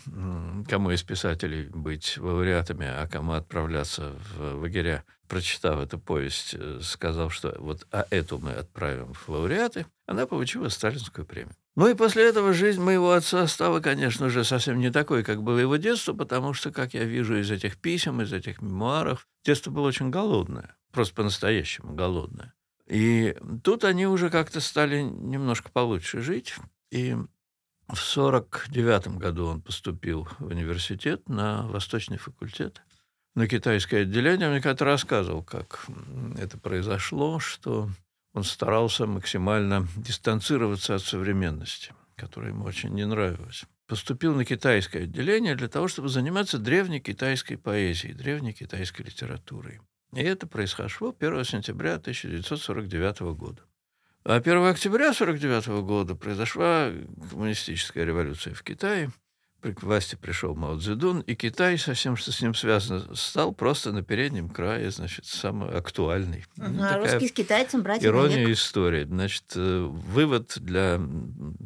кому 0.68 0.90
из 0.90 1.02
писателей 1.04 1.68
быть 1.68 2.18
лауреатами, 2.18 2.86
а 2.86 3.06
кому 3.06 3.32
отправляться 3.32 4.12
в 4.36 4.60
лагеря, 4.60 5.04
прочитав 5.28 5.78
эту 5.78 5.98
повесть, 5.98 6.54
э, 6.54 6.80
сказал, 6.82 7.30
что 7.30 7.54
вот 7.58 7.86
а 7.92 8.04
эту 8.10 8.38
мы 8.38 8.52
отправим 8.52 9.12
в 9.12 9.28
лауреаты, 9.28 9.86
она 10.06 10.26
получила 10.26 10.68
сталинскую 10.68 11.24
премию. 11.24 11.54
Ну 11.76 11.88
и 11.88 11.94
после 11.94 12.28
этого 12.28 12.52
жизнь 12.52 12.80
моего 12.80 13.12
отца 13.12 13.46
стала, 13.46 13.80
конечно 13.80 14.28
же, 14.28 14.44
совсем 14.44 14.78
не 14.80 14.90
такой, 14.90 15.22
как 15.22 15.42
было 15.42 15.58
его 15.58 15.76
детство, 15.76 16.14
потому 16.14 16.52
что, 16.52 16.72
как 16.72 16.94
я 16.94 17.04
вижу 17.04 17.36
из 17.36 17.50
этих 17.50 17.76
писем, 17.76 18.22
из 18.22 18.32
этих 18.32 18.62
мемуаров, 18.62 19.28
детство 19.44 19.70
было 19.70 19.88
очень 19.88 20.10
голодное, 20.10 20.76
просто 20.90 21.14
по-настоящему 21.14 21.94
голодное. 21.94 22.55
И 22.86 23.36
тут 23.64 23.84
они 23.84 24.06
уже 24.06 24.30
как-то 24.30 24.60
стали 24.60 25.02
немножко 25.02 25.70
получше 25.70 26.20
жить. 26.20 26.54
И 26.90 27.16
в 27.88 27.96
49 27.96 29.08
году 29.18 29.46
он 29.46 29.60
поступил 29.60 30.28
в 30.38 30.46
университет 30.46 31.28
на 31.28 31.66
Восточный 31.68 32.16
факультет, 32.16 32.82
на 33.34 33.48
китайское 33.48 34.02
отделение. 34.02 34.48
Он 34.48 34.54
мне 34.54 34.62
как-то 34.62 34.84
рассказывал, 34.84 35.42
как 35.42 35.86
это 36.38 36.58
произошло, 36.58 37.38
что 37.38 37.90
он 38.34 38.44
старался 38.44 39.06
максимально 39.06 39.88
дистанцироваться 39.96 40.94
от 40.94 41.02
современности, 41.02 41.92
которая 42.16 42.52
ему 42.52 42.64
очень 42.64 42.90
не 42.90 43.06
нравилась. 43.06 43.64
Поступил 43.86 44.34
на 44.34 44.44
китайское 44.44 45.04
отделение 45.04 45.54
для 45.54 45.68
того, 45.68 45.86
чтобы 45.86 46.08
заниматься 46.08 46.58
древней 46.58 47.00
китайской 47.00 47.56
поэзией, 47.56 48.14
древней 48.14 48.52
китайской 48.52 49.02
литературой. 49.02 49.80
И 50.16 50.22
это 50.22 50.46
произошло 50.46 51.14
1 51.18 51.44
сентября 51.44 51.94
1949 51.96 53.20
года. 53.36 53.62
А 54.24 54.36
1 54.36 54.66
октября 54.66 55.10
1949 55.10 55.84
года 55.86 56.14
произошла 56.14 56.90
коммунистическая 57.30 58.04
революция 58.04 58.54
в 58.54 58.62
Китае. 58.62 59.10
При 59.60 59.72
к 59.72 59.82
власти 59.82 60.16
пришел 60.16 60.54
Мао 60.54 60.78
Цзэдун, 60.78 61.20
и 61.20 61.34
Китай 61.34 61.78
со 61.78 61.94
всем, 61.94 62.16
что 62.16 62.30
с 62.30 62.40
ним 62.40 62.54
связано, 62.54 63.14
стал 63.14 63.52
просто 63.52 63.90
на 63.92 64.02
переднем 64.02 64.48
крае, 64.48 64.90
значит, 64.90 65.26
самый 65.26 65.70
актуальный. 65.70 66.44
Ну, 66.56 66.82
а 66.82 66.98
русский 66.98 67.28
с 67.28 67.32
китайцем 67.32 67.82
братья 67.82 68.06
Ирония 68.06 68.42
навек. 68.42 68.56
истории. 68.56 69.04
Значит, 69.04 69.44
э, 69.54 69.80
вывод 69.80 70.58
для 70.60 71.00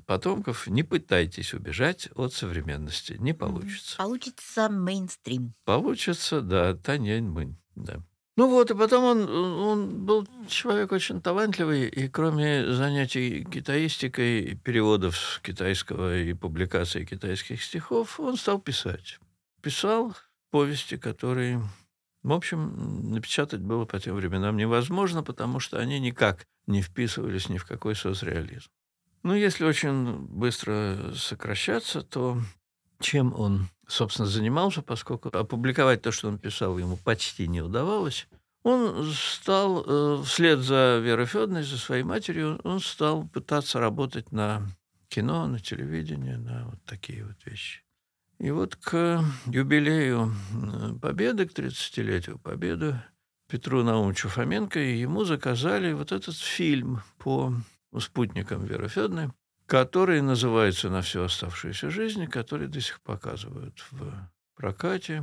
потомков– 0.06 0.66
не 0.68 0.82
пытайтесь 0.82 1.52
убежать 1.52 2.08
от 2.14 2.32
современности. 2.32 3.16
Не 3.18 3.32
получится. 3.32 3.96
Получится 3.96 4.68
мейнстрим. 4.68 5.54
Получится, 5.64 6.40
да, 6.40 6.74
Танянь 6.74 7.28
Мынь, 7.28 7.56
да. 7.74 8.02
Ну 8.37 8.49
вот, 8.49 8.71
и 8.71 8.75
потом 8.75 9.05
он, 9.05 9.29
он 9.29 10.05
был 10.07 10.27
человек 10.49 10.93
очень 10.93 11.21
талантливый, 11.21 11.88
и 11.88 12.09
кроме 12.09 12.73
занятий 12.73 13.45
китаистикой, 13.45 14.55
переводов 14.62 15.16
с 15.16 15.40
китайского 15.40 16.16
и 16.16 16.33
публикаций 16.33 17.05
китайских 17.05 17.62
стихов, 17.62 18.21
он 18.21 18.37
стал 18.37 18.61
писать. 18.61 19.19
Писал 19.62 20.16
повести, 20.51 20.97
которые, 20.97 21.61
в 22.23 22.33
общем, 22.33 23.11
напечатать 23.12 23.61
было 23.61 23.85
по 23.85 23.99
тем 23.99 24.16
временам 24.16 24.57
невозможно, 24.57 25.23
потому 25.23 25.61
что 25.61 25.79
они 25.79 25.99
никак 25.99 26.47
не 26.66 26.83
вписывались 26.83 27.49
ни 27.49 27.59
в 27.59 27.66
какой 27.66 27.95
соцреализм. 27.95 28.71
Ну, 29.23 29.35
если 29.35 29.64
очень 29.64 30.16
быстро 30.29 31.12
сокращаться, 31.14 32.01
то 32.01 32.38
чем 33.01 33.38
он, 33.38 33.69
собственно, 33.90 34.29
занимался, 34.29 34.83
поскольку 34.83 35.29
опубликовать 35.29 36.03
то, 36.03 36.12
что 36.12 36.29
он 36.29 36.38
писал, 36.38 36.79
ему 36.79 36.96
почти 36.96 37.48
не 37.48 37.61
удавалось, 37.61 38.29
он 38.62 39.11
стал, 39.12 39.85
э, 39.87 40.22
вслед 40.24 40.61
за 40.61 41.00
Верой 41.03 41.26
Федоровной, 41.26 41.62
за 41.62 41.79
своей 41.79 42.03
матерью, 42.03 42.61
он 42.64 42.81
стал 42.81 43.26
пытаться 43.26 43.81
работать 43.81 44.33
на 44.33 44.66
кино, 45.09 45.46
на 45.46 45.59
телевидении, 45.59 46.35
на 46.35 46.66
вот 46.66 46.79
такие 46.85 47.24
вот 47.24 47.37
вещи. 47.44 47.83
И 48.38 48.50
вот 48.50 48.76
к 48.76 49.22
юбилею 49.46 50.35
Победы, 51.03 51.46
к 51.46 51.53
30-летию 51.53 52.38
Победы, 52.38 53.03
Петру 53.48 53.83
Наумовичу 53.83 54.29
Фоменко 54.29 54.79
ему 54.79 55.24
заказали 55.24 55.92
вот 55.92 56.12
этот 56.12 56.37
фильм 56.37 57.03
по 57.18 57.53
спутникам 57.98 58.64
Веры 58.64 58.88
Федоровны, 58.88 59.33
который 59.70 60.20
называется 60.20 60.90
«На 60.90 61.00
всю 61.00 61.22
оставшуюся 61.22 61.90
жизнь», 61.90 62.26
который 62.26 62.66
до 62.66 62.80
сих 62.80 63.00
пор 63.00 63.18
показывают 63.18 63.85
в 63.92 64.12
прокате. 64.56 65.22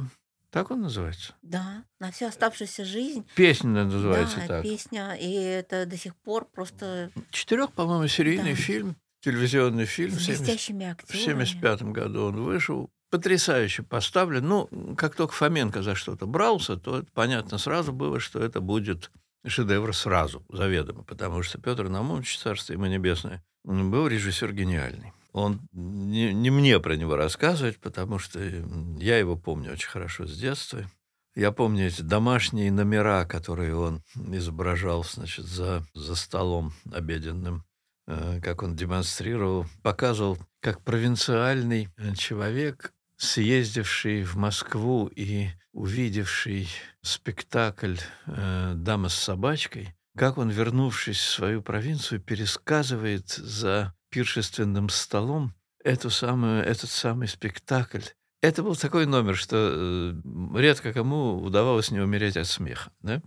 Так 0.51 0.71
он 0.71 0.83
называется? 0.83 1.35
Да, 1.41 1.83
на 1.99 2.13
всю 2.13 2.27
оставшуюся 2.27 2.85
жизнь. 2.85 3.27
Песня 3.35 3.83
называется 3.83 4.37
да, 4.37 4.47
так. 4.47 4.63
песня, 4.63 5.15
и 5.19 5.33
это 5.33 5.85
до 5.85 5.97
сих 5.97 6.15
пор 6.15 6.45
просто 6.45 7.11
Четырех, 7.31 7.73
по-моему, 7.73 8.07
серийный 8.07 8.51
Да. 8.51 8.55
фильм, 8.55 8.95
телевизионный 9.19 9.85
фильм. 9.85 10.13
с 10.13 10.19
в 10.19 10.21
70 10.21 10.45
блестящими 10.45 10.85
В 10.85 10.91
актерами. 10.91 11.23
1975 11.23 11.81
году 11.91 12.23
он 12.27 12.41
вышел. 12.41 12.89
Потрясающе 13.09 13.83
поставлен. 13.83 14.47
Ну, 14.47 14.95
как 14.95 15.15
только 15.15 15.33
Фоменко 15.33 15.81
за 15.81 15.93
что-то 15.93 16.25
брался, 16.25 16.77
то 16.77 16.99
это 16.99 17.07
понятно 17.13 17.57
сразу 17.57 17.91
было, 17.91 18.21
что 18.21 18.39
это 18.39 18.61
будет 18.61 19.11
шедевр 19.49 19.95
сразу, 19.95 20.45
заведомо, 20.49 21.03
потому 21.03 21.43
что 21.43 21.59
Петр 21.59 21.89
Наумович, 21.89 22.37
царство 22.37 22.73
ему 22.73 22.85
небесное, 22.85 23.43
был 23.63 24.07
режиссер 24.07 24.53
гениальный. 24.53 25.13
Он 25.33 25.59
не, 25.71 26.33
не 26.33 26.49
мне 26.49 26.79
про 26.79 26.95
него 26.95 27.15
рассказывать, 27.15 27.79
потому 27.79 28.17
что 28.17 28.39
я 28.39 29.17
его 29.19 29.35
помню 29.35 29.73
очень 29.73 29.89
хорошо 29.89 30.25
с 30.25 30.37
детства. 30.37 30.89
Я 31.35 31.51
помню 31.51 31.85
эти 31.85 32.01
домашние 32.01 32.71
номера, 32.71 33.23
которые 33.25 33.75
он 33.75 34.01
изображал, 34.15 35.03
значит, 35.03 35.45
за, 35.45 35.85
за 35.93 36.15
столом 36.15 36.73
обеденным, 36.91 37.63
э, 38.07 38.39
как 38.41 38.63
он 38.63 38.75
демонстрировал, 38.75 39.67
показывал, 39.83 40.39
как 40.61 40.81
провинциальный 40.81 41.89
э, 41.97 42.15
человек, 42.15 42.91
съездивший 43.17 44.23
в 44.23 44.35
Москву 44.35 45.07
и 45.07 45.49
увидевший 45.73 46.69
спектакль 47.01 47.97
э, 48.25 48.73
«Дама 48.75 49.09
с 49.09 49.15
собачкой», 49.15 49.95
как 50.15 50.37
он, 50.37 50.49
вернувшись 50.49 51.19
в 51.19 51.31
свою 51.31 51.61
провинцию, 51.61 52.21
пересказывает 52.21 53.29
за 53.29 53.93
пиршественным 54.09 54.89
столом 54.89 55.53
эту 55.83 56.09
самую, 56.09 56.63
этот 56.63 56.89
самый 56.89 57.27
спектакль. 57.27 58.01
Это 58.41 58.63
был 58.63 58.75
такой 58.75 59.05
номер, 59.05 59.35
что 59.35 59.55
э, 59.55 60.13
редко 60.55 60.93
кому 60.93 61.41
удавалось 61.41 61.91
не 61.91 61.99
умереть 61.99 62.37
от 62.37 62.47
смеха. 62.47 62.91
Да? 63.01 63.21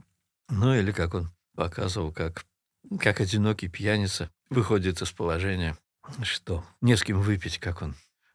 Ну 0.49 0.75
или 0.75 0.93
как 0.93 1.15
он 1.15 1.31
показывал, 1.55 2.13
как, 2.13 2.45
как 2.99 3.21
одинокий 3.21 3.69
пьяница 3.69 4.31
выходит 4.51 5.03
из 5.03 5.11
положения, 5.11 5.77
что 6.23 6.65
не 6.81 6.97
с 6.97 7.03
кем 7.03 7.21
выпить, 7.21 7.59
как 7.59 7.83
он 7.83 7.95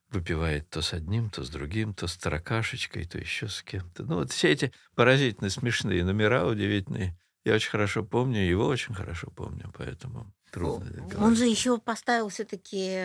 выпивает 0.09 0.69
то 0.69 0.81
с 0.81 0.93
одним, 0.93 1.29
то 1.29 1.43
с 1.43 1.49
другим, 1.49 1.93
то 1.93 2.07
с 2.07 2.17
таракашечкой, 2.17 3.05
то 3.05 3.17
еще 3.17 3.47
с 3.47 3.61
кем-то. 3.63 4.03
Ну 4.03 4.15
вот 4.15 4.31
все 4.31 4.49
эти 4.49 4.71
поразительно 4.95 5.49
смешные 5.49 6.03
номера, 6.03 6.45
удивительные, 6.45 7.17
я 7.43 7.55
очень 7.55 7.69
хорошо 7.69 8.03
помню, 8.03 8.41
его 8.41 8.65
очень 8.67 8.93
хорошо 8.93 9.31
помню, 9.31 9.71
поэтому 9.77 10.33
трудно 10.55 11.03
Он 11.03 11.07
говорить. 11.09 11.37
же 11.37 11.45
еще 11.45 11.77
поставил 11.77 12.29
все-таки 12.29 12.97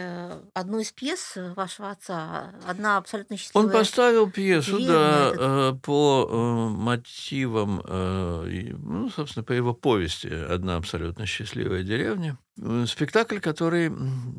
одну 0.55 0.79
из 0.79 0.93
пьес 0.93 1.35
вашего 1.57 1.91
отца. 1.91 2.55
Одна 2.67 2.97
абсолютно 2.97 3.37
счастливая. 3.37 3.67
Он 3.67 3.73
поставил 3.73 4.31
пьесу, 4.31 4.79
Верно, 4.79 4.93
да, 4.93 5.29
этот- 5.29 5.41
э, 5.41 5.79
по 5.83 6.29
э, 6.31 6.69
мотивам, 6.77 7.83
э, 7.85 8.73
ну, 8.79 9.11
собственно, 9.11 9.45
по 9.45 9.53
его 9.53 9.75
повести 9.75 10.29
«Одна 10.29 10.77
абсолютно 10.77 11.27
счастливая 11.27 11.83
деревня». 11.83 12.39
Э, 12.61 12.85
Спектакль, 12.87 13.39
который, 13.41 13.93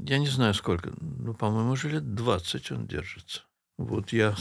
я 0.07 0.17
не 0.17 0.27
знаю 0.27 0.53
сколько, 0.53 0.91
ну, 0.99 1.33
по-моему, 1.33 1.71
уже 1.71 1.89
лет 1.89 2.15
20 2.15 2.71
он 2.71 2.87
держится. 2.87 3.41
Вот 3.77 4.13
я, 4.13 4.35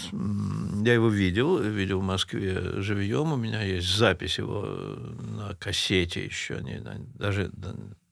я 0.85 0.93
его 0.95 1.09
видел, 1.09 1.59
видел 1.59 2.01
в 2.01 2.05
Москве 2.05 2.83
живьем. 2.83 3.33
У 3.33 3.37
меня 3.37 3.63
есть 3.63 3.89
запись 3.97 4.37
его 4.39 4.65
э, 4.67 5.13
на 5.39 5.55
кассете 5.55 6.23
еще, 6.23 6.61
не, 6.63 6.79
даже 7.15 7.51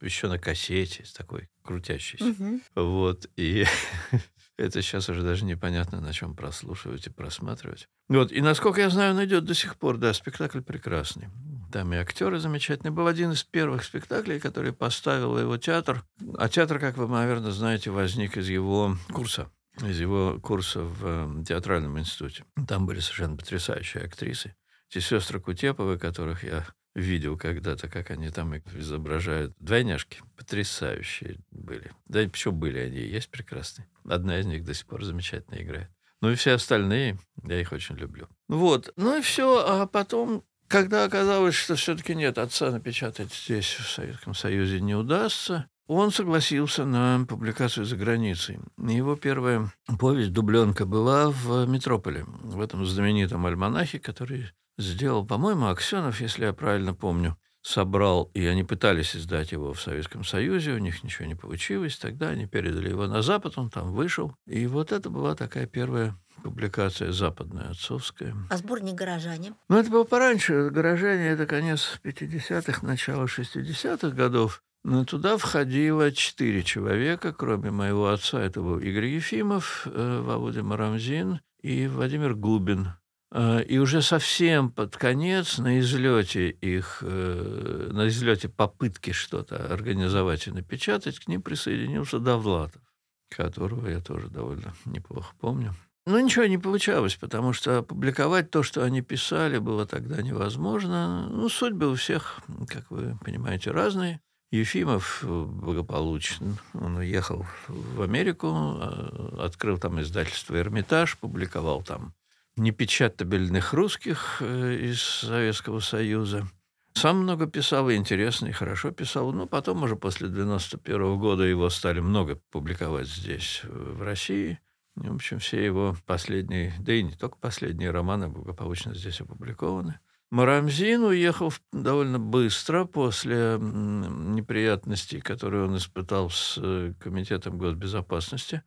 еще 0.01 0.29
на 0.29 0.39
кассете, 0.39 1.05
такой 1.17 1.49
крутящейся. 1.63 2.25
Мгм. 2.25 2.63
Вот, 2.75 3.29
и 3.37 3.65
это 4.57 4.83
сейчас 4.83 5.09
уже 5.09 5.23
даже 5.23 5.45
непонятно, 5.45 6.01
на 6.01 6.13
чем 6.13 6.35
прослушивать 6.35 7.07
и 7.07 7.11
просматривать. 7.11 7.89
Вот, 8.09 8.33
и 8.33 8.41
насколько 8.41 8.81
я 8.81 8.91
знаю, 8.91 9.15
он 9.15 9.25
идет 9.25 9.45
до 9.45 9.55
сих 9.55 9.77
пор, 9.77 9.99
да, 9.99 10.13
спектакль 10.13 10.61
прекрасный. 10.61 11.29
Там 11.71 11.93
и 11.93 11.97
актеры 11.97 12.39
замечательные. 12.39 12.93
Был 12.93 13.07
один 13.07 13.33
из 13.33 13.45
первых 13.45 13.85
спектаклей, 13.85 14.41
который 14.41 14.73
поставил 14.73 15.39
его 15.39 15.59
театр. 15.59 16.03
А 16.39 16.49
театр, 16.49 16.79
как 16.79 16.97
вы, 16.97 17.07
наверное, 17.07 17.51
знаете, 17.51 17.91
возник 17.91 18.39
из 18.39 18.49
его 18.49 18.97
курса 19.13 19.51
из 19.83 20.01
его 20.01 20.39
курса 20.41 20.81
в 20.81 21.41
э, 21.41 21.45
театральном 21.45 21.99
институте. 21.99 22.45
Там 22.67 22.87
были 22.87 23.01
совершенно 23.01 23.37
потрясающие 23.37 24.03
актрисы. 24.03 24.55
Те 24.89 25.01
сестры 25.01 25.41
Кутеповы, 25.41 25.99
которых 25.99 26.45
я 26.45 26.67
видел 26.99 27.37
когда-то, 27.39 27.89
как 27.89 28.11
они 28.11 28.31
там 28.31 28.57
изображают. 28.75 29.55
Двойняшки 29.59 30.21
потрясающие 30.37 31.39
были. 31.51 31.93
Да 32.07 32.23
и 32.23 32.29
почему 32.29 32.55
были 32.55 32.79
они, 32.79 32.99
есть 32.99 33.31
прекрасные. 33.31 33.89
Одна 34.05 34.39
из 34.39 34.47
них 34.47 34.65
до 34.65 34.75
сих 34.75 34.87
пор 34.87 35.05
замечательно 35.05 35.57
играет. 35.57 35.91
Ну 36.21 36.31
и 36.31 36.35
все 36.35 36.53
остальные, 36.53 37.19
я 37.45 37.61
их 37.61 37.73
очень 37.73 37.97
люблю. 37.97 38.29
Вот, 38.49 38.93
ну 38.97 39.19
и 39.19 39.23
все, 39.23 39.65
а 39.65 39.87
потом, 39.87 40.43
когда 40.67 41.05
оказалось, 41.05 41.55
что 41.55 41.77
все-таки 41.77 42.15
нет, 42.15 42.39
отца 42.39 42.71
напечатать 42.71 43.33
здесь, 43.33 43.67
в 43.67 43.89
Советском 43.89 44.35
Союзе, 44.35 44.81
не 44.81 44.97
удастся, 44.97 45.69
он 45.87 46.11
согласился 46.11 46.85
на 46.85 47.25
публикацию 47.27 47.87
за 47.87 47.97
границей. 47.97 48.59
Его 48.77 49.17
первая 49.17 49.73
повесть 49.99 50.33
«Дубленка» 50.33 50.85
была 50.85 51.31
в 51.31 51.67
Метрополе, 51.67 52.25
в 52.27 52.61
этом 52.61 52.85
знаменитом 52.85 53.47
альманахе, 53.47 53.99
который 53.99 54.51
сделал, 54.79 55.27
по-моему, 55.27 55.67
Аксенов, 55.67 56.21
если 56.21 56.47
я 56.47 56.53
правильно 56.53 56.95
помню, 56.95 57.37
собрал, 57.62 58.31
и 58.35 58.47
они 58.47 58.64
пытались 58.64 59.14
издать 59.14 59.53
его 59.53 59.75
в 59.75 59.81
Советском 59.81 60.25
Союзе, 60.25 60.73
у 60.73 60.79
них 60.79 61.03
ничего 61.05 61.27
не 61.27 61.35
получилось, 61.35 61.99
тогда 61.99 62.29
они 62.29 62.47
передали 62.47 62.88
его 62.88 63.07
на 63.07 63.21
Запад, 63.23 63.59
он 63.59 63.69
там 63.69 63.93
вышел, 63.93 64.35
и 64.47 64.67
вот 64.67 64.93
это 64.93 65.11
была 65.11 65.35
такая 65.35 65.67
первая 65.67 66.17
публикация 66.43 67.12
западная, 67.12 67.71
отцовская. 67.71 68.35
А 68.49 68.57
сборник 68.57 68.95
«Горожане»? 68.95 69.55
Ну, 69.69 69.79
это 69.79 69.91
было 69.91 70.05
пораньше. 70.05 70.71
«Горожане»— 70.71 71.29
это 71.31 71.47
конец 71.47 72.01
50-х, 72.05 72.87
начало 72.87 73.25
60-х 73.25 74.11
годов. 74.11 74.62
Но 74.85 75.05
туда 75.05 75.37
входило 75.37 76.12
четыре 76.12 76.62
человека, 76.62 77.33
кроме 77.33 77.71
моего 77.71 78.09
отца. 78.09 78.41
Это 78.41 78.62
был 78.62 78.79
Игорь 78.79 79.07
Ефимов, 79.07 79.87
э, 79.87 80.21
Володя 80.25 80.62
Марамзин 80.62 81.41
и 81.61 81.88
Владимир 81.88 82.35
Губин. 82.35 82.93
Э, 83.31 83.62
И 83.62 83.79
уже 83.79 84.03
совсем 84.03 84.71
под 84.71 84.97
конец, 84.97 85.59
на 85.59 85.79
излете 85.81 86.49
их, 86.49 86.99
э, 87.03 87.91
на 87.93 88.09
излете 88.09 88.49
попытки 88.49 89.12
что-то 89.12 89.73
организовать 89.73 90.47
и 90.47 90.51
напечатать, 90.51 91.19
к 91.19 91.29
ним 91.29 91.43
присоединился 91.43 92.19
Довлатов, 92.19 92.83
которого 93.29 93.88
я 93.88 94.01
тоже 94.01 94.29
довольно 94.29 94.75
неплохо 94.87 95.35
помню. 95.41 95.75
Ну, 96.07 96.19
ничего 96.19 96.47
не 96.47 96.57
получалось, 96.57 97.17
потому 97.17 97.53
что 97.53 97.79
опубликовать 97.79 98.51
то, 98.51 98.62
что 98.62 98.83
они 98.83 99.03
писали, 99.03 99.59
было 99.59 99.85
тогда 99.85 100.23
невозможно. 100.23 101.29
Ну, 101.29 101.51
судьбы 101.51 101.91
у 101.91 101.97
всех, 101.97 102.41
как 102.67 102.91
вы 102.91 103.19
понимаете, 103.23 103.73
разные. 103.73 104.23
Ефимов 104.51 105.23
благополучен. 105.23 106.57
Он 106.73 106.97
уехал 106.97 107.45
в 107.69 108.01
Америку, 108.01 108.79
э, 108.81 109.37
открыл 109.41 109.77
там 109.77 110.01
издательство 110.01 110.57
«Эрмитаж», 110.57 111.19
публиковал 111.19 111.83
там 111.83 112.14
непечатабельных 112.59 113.73
русских 113.73 114.38
э, 114.40 114.75
из 114.75 115.01
Советского 115.01 115.81
Союза. 115.81 116.47
Сам 116.94 117.18
много 117.18 117.47
писал, 117.47 117.88
и 117.90 117.94
интересно, 117.94 118.49
и 118.49 118.53
хорошо 118.53 118.90
писал. 118.90 119.33
Но 119.33 119.47
потом 119.47 119.83
уже 119.85 119.97
после 119.97 120.29
91 120.29 121.18
года 121.18 121.44
его 121.44 121.71
стали 121.71 122.01
много 122.01 122.40
публиковать 122.51 123.07
здесь, 123.07 123.61
э, 123.62 123.68
в 123.68 124.03
России. 124.03 124.59
В 124.97 125.14
общем, 125.14 125.38
все 125.38 125.64
его 125.64 125.97
последние, 126.07 126.75
да 126.81 126.92
и 126.92 127.05
не 127.05 127.12
только 127.12 127.37
последние 127.37 127.92
романы 127.92 128.29
благополучно 128.29 128.94
здесь 128.94 129.21
опубликованы. 129.21 130.01
Марамзин 130.31 131.05
уехал 131.05 131.53
довольно 131.73 132.18
быстро 132.18 132.85
после 132.85 133.59
неприятностей, 133.59 135.21
которые 135.21 135.64
он 135.64 135.77
испытал 135.77 136.29
с 136.29 136.59
э, 136.61 136.92
Комитетом 136.99 137.57
госбезопасности, 137.57 138.62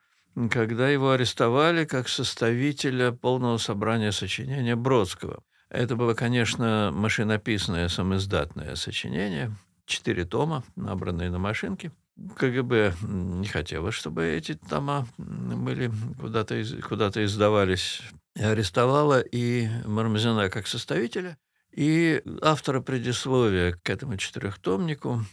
когда 0.50 0.90
его 0.90 1.12
арестовали 1.12 1.86
как 1.86 2.08
составителя 2.08 3.12
полного 3.12 3.58
собрания 3.58 4.12
сочинения 4.12 4.76
Бродского. 4.76 5.44
Это 5.70 5.96
было, 5.96 6.14
конечно, 6.14 6.92
машинописное 6.94 7.88
самоиздатное 7.88 8.76
сочинение, 8.76 9.56
четыре 9.86 10.26
тома, 10.26 10.64
набранные 10.76 11.30
на 11.30 11.40
машинке. 11.40 11.92
КГБ 12.38 12.94
не 13.04 13.48
хотело, 13.48 13.92
чтобы 13.92 14.26
эти 14.26 14.54
тома 14.54 15.08
были 15.18 15.92
куда-то 16.20 16.62
из- 16.62 16.84
куда-то 16.84 17.24
издавались. 17.24 18.02
Арестовала 18.36 19.22
и 19.22 19.68
Мармезина 19.86 20.50
как 20.50 20.68
составителя, 20.68 21.38
и 21.74 22.22
автора 22.42 22.82
предисловия 22.82 23.74
к 23.82 23.90
этому 23.90 24.18
четырехтомнику 24.18 25.24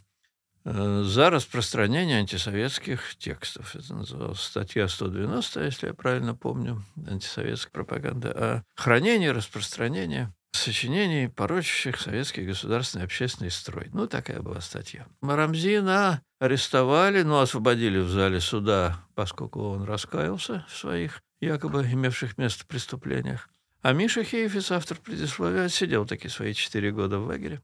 за 1.05 1.31
распространение 1.31 2.19
антисоветских 2.19 3.17
текстов. 3.17 3.75
Это 3.75 3.95
называлась 3.95 4.41
статья 4.41 4.89
190, 4.89 5.65
если 5.65 5.87
я 5.89 5.95
правильно 5.95 6.35
помню, 6.35 6.85
антисоветская 7.07 7.73
пропаганда, 7.73 8.31
о 8.31 8.63
хранении, 8.77 9.29
распространении 9.29 10.29
сочинений, 10.53 11.29
порочащих 11.29 12.01
советский 12.01 12.45
государственный 12.45 13.05
общественный 13.05 13.51
строй. 13.51 13.89
Ну, 13.93 14.07
такая 14.07 14.41
была 14.41 14.61
статья. 14.61 15.07
Марамзина 15.21 16.23
арестовали, 16.41 17.23
но 17.23 17.41
освободили 17.41 17.99
в 17.99 18.09
зале 18.09 18.41
суда, 18.41 19.05
поскольку 19.15 19.63
он 19.71 19.85
раскаялся 19.85 20.67
в 20.69 20.77
своих 20.77 21.23
якобы 21.41 21.83
имевших 21.83 22.39
место 22.39 22.67
преступлениях. 22.67 23.49
А 23.83 23.93
Миша 23.93 24.25
Хейфиц, 24.25 24.73
автор 24.73 24.99
предисловия, 24.99 25.67
отсидел 25.67 26.05
такие 26.05 26.31
свои 26.31 26.53
четыре 26.53 26.91
года 26.91 27.19
в 27.19 27.27
лагере 27.27 27.63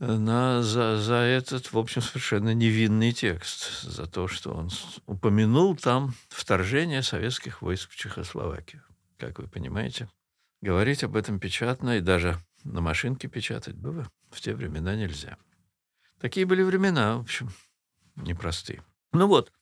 на, 0.00 0.62
за, 0.62 0.96
за 0.96 1.16
этот, 1.16 1.72
в 1.72 1.78
общем, 1.78 2.00
совершенно 2.00 2.54
невинный 2.54 3.12
текст, 3.12 3.82
за 3.82 4.06
то, 4.06 4.28
что 4.28 4.52
он 4.52 4.70
упомянул 5.06 5.76
там 5.76 6.14
вторжение 6.28 7.02
советских 7.02 7.60
войск 7.60 7.90
в 7.90 7.96
Чехословакию. 7.96 8.82
Как 9.18 9.38
вы 9.38 9.46
понимаете, 9.46 10.08
говорить 10.62 11.04
об 11.04 11.16
этом 11.16 11.38
печатно 11.38 11.98
и 11.98 12.00
даже 12.00 12.38
на 12.64 12.80
машинке 12.80 13.28
печатать 13.28 13.76
было 13.76 14.10
в 14.30 14.40
те 14.40 14.54
времена 14.54 14.96
нельзя. 14.96 15.36
Такие 16.18 16.46
были 16.46 16.62
времена, 16.62 17.18
в 17.18 17.20
общем, 17.20 17.50
непростые. 18.16 18.82
Ну 19.12 19.26
вот, 19.26 19.52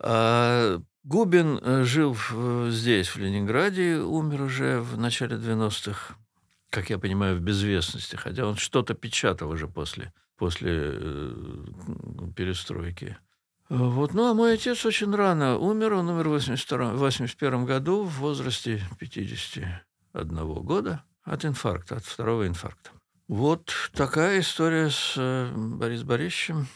а 0.00 0.80
Губин 1.04 1.58
э, 1.62 1.84
жил 1.84 2.16
здесь, 2.70 3.08
в 3.08 3.18
Ленинграде, 3.18 3.98
умер 3.98 4.42
уже 4.42 4.80
в 4.80 4.98
начале 4.98 5.36
90-х. 5.36 6.16
Как 6.76 6.90
я 6.90 6.98
понимаю, 6.98 7.38
в 7.38 7.40
безвестности, 7.40 8.16
хотя 8.16 8.46
он 8.46 8.56
что-то 8.56 8.92
печатал 8.92 9.48
уже 9.48 9.66
после, 9.66 10.12
после 10.36 10.72
э, 10.74 11.34
перестройки. 12.36 13.16
Вот. 13.70 14.12
Ну, 14.12 14.28
а 14.30 14.34
мой 14.34 14.52
отец 14.52 14.84
очень 14.84 15.14
рано 15.14 15.56
умер. 15.56 15.94
Он 15.94 16.10
умер 16.10 16.28
в 16.28 16.34
1981 16.34 17.64
году 17.64 18.02
в 18.04 18.18
возрасте 18.18 18.82
51 18.98 20.36
года 20.64 21.02
от 21.22 21.46
инфаркта, 21.46 21.96
от 21.96 22.04
второго 22.04 22.46
инфаркта. 22.46 22.90
Вот 23.26 23.72
такая 23.94 24.40
история 24.40 24.90
с 24.90 25.14
э, 25.16 25.50
Борисом 25.56 26.08
Борисовичем, 26.08 26.66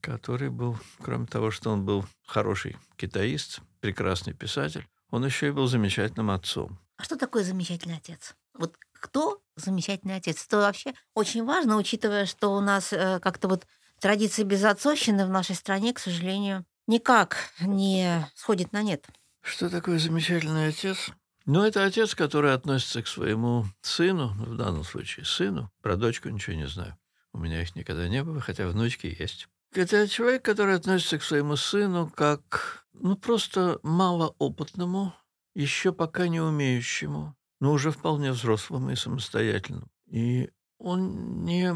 который 0.00 0.48
был, 0.48 0.78
кроме 1.02 1.26
того, 1.26 1.50
что 1.50 1.70
он 1.70 1.84
был 1.84 2.06
хороший 2.26 2.78
китаист, 2.96 3.60
прекрасный 3.80 4.32
писатель, 4.32 4.88
он 5.10 5.22
еще 5.26 5.48
и 5.48 5.50
был 5.50 5.66
замечательным 5.66 6.30
отцом. 6.30 6.78
А 6.96 7.04
что 7.04 7.16
такое 7.16 7.44
замечательный 7.44 7.98
отец? 7.98 8.34
Вот 8.54 8.74
кто 9.04 9.42
замечательный 9.54 10.16
отец? 10.16 10.46
Это 10.46 10.56
вообще 10.56 10.94
очень 11.12 11.44
важно, 11.44 11.76
учитывая, 11.76 12.24
что 12.24 12.54
у 12.54 12.60
нас 12.60 12.90
э, 12.90 13.20
как-то 13.20 13.48
вот 13.48 13.66
традиция 14.00 14.46
безотцовщины 14.46 15.26
в 15.26 15.28
нашей 15.28 15.54
стране, 15.56 15.92
к 15.92 15.98
сожалению, 15.98 16.64
никак 16.86 17.36
не 17.60 18.26
сходит 18.34 18.72
на 18.72 18.82
нет. 18.82 19.06
Что 19.42 19.68
такое 19.68 19.98
замечательный 19.98 20.68
отец? 20.68 21.10
Ну, 21.44 21.62
это 21.62 21.84
отец, 21.84 22.14
который 22.14 22.54
относится 22.54 23.02
к 23.02 23.06
своему 23.06 23.66
сыну, 23.82 24.32
ну, 24.38 24.44
в 24.46 24.56
данном 24.56 24.84
случае 24.84 25.26
сыну. 25.26 25.70
Про 25.82 25.96
дочку 25.96 26.30
ничего 26.30 26.56
не 26.56 26.66
знаю. 26.66 26.96
У 27.34 27.38
меня 27.38 27.60
их 27.60 27.76
никогда 27.76 28.08
не 28.08 28.24
было, 28.24 28.40
хотя 28.40 28.66
внучки 28.66 29.14
есть. 29.20 29.48
Это 29.74 30.08
человек, 30.08 30.42
который 30.42 30.76
относится 30.76 31.18
к 31.18 31.22
своему 31.22 31.56
сыну 31.56 32.10
как, 32.16 32.86
ну, 32.94 33.16
просто 33.16 33.80
малоопытному, 33.82 35.14
еще 35.54 35.92
пока 35.92 36.26
не 36.26 36.40
умеющему, 36.40 37.36
но 37.60 37.72
уже 37.72 37.90
вполне 37.90 38.32
взрослому 38.32 38.90
и 38.90 38.96
самостоятельному. 38.96 39.88
И 40.06 40.50
он 40.78 41.44
не, 41.44 41.72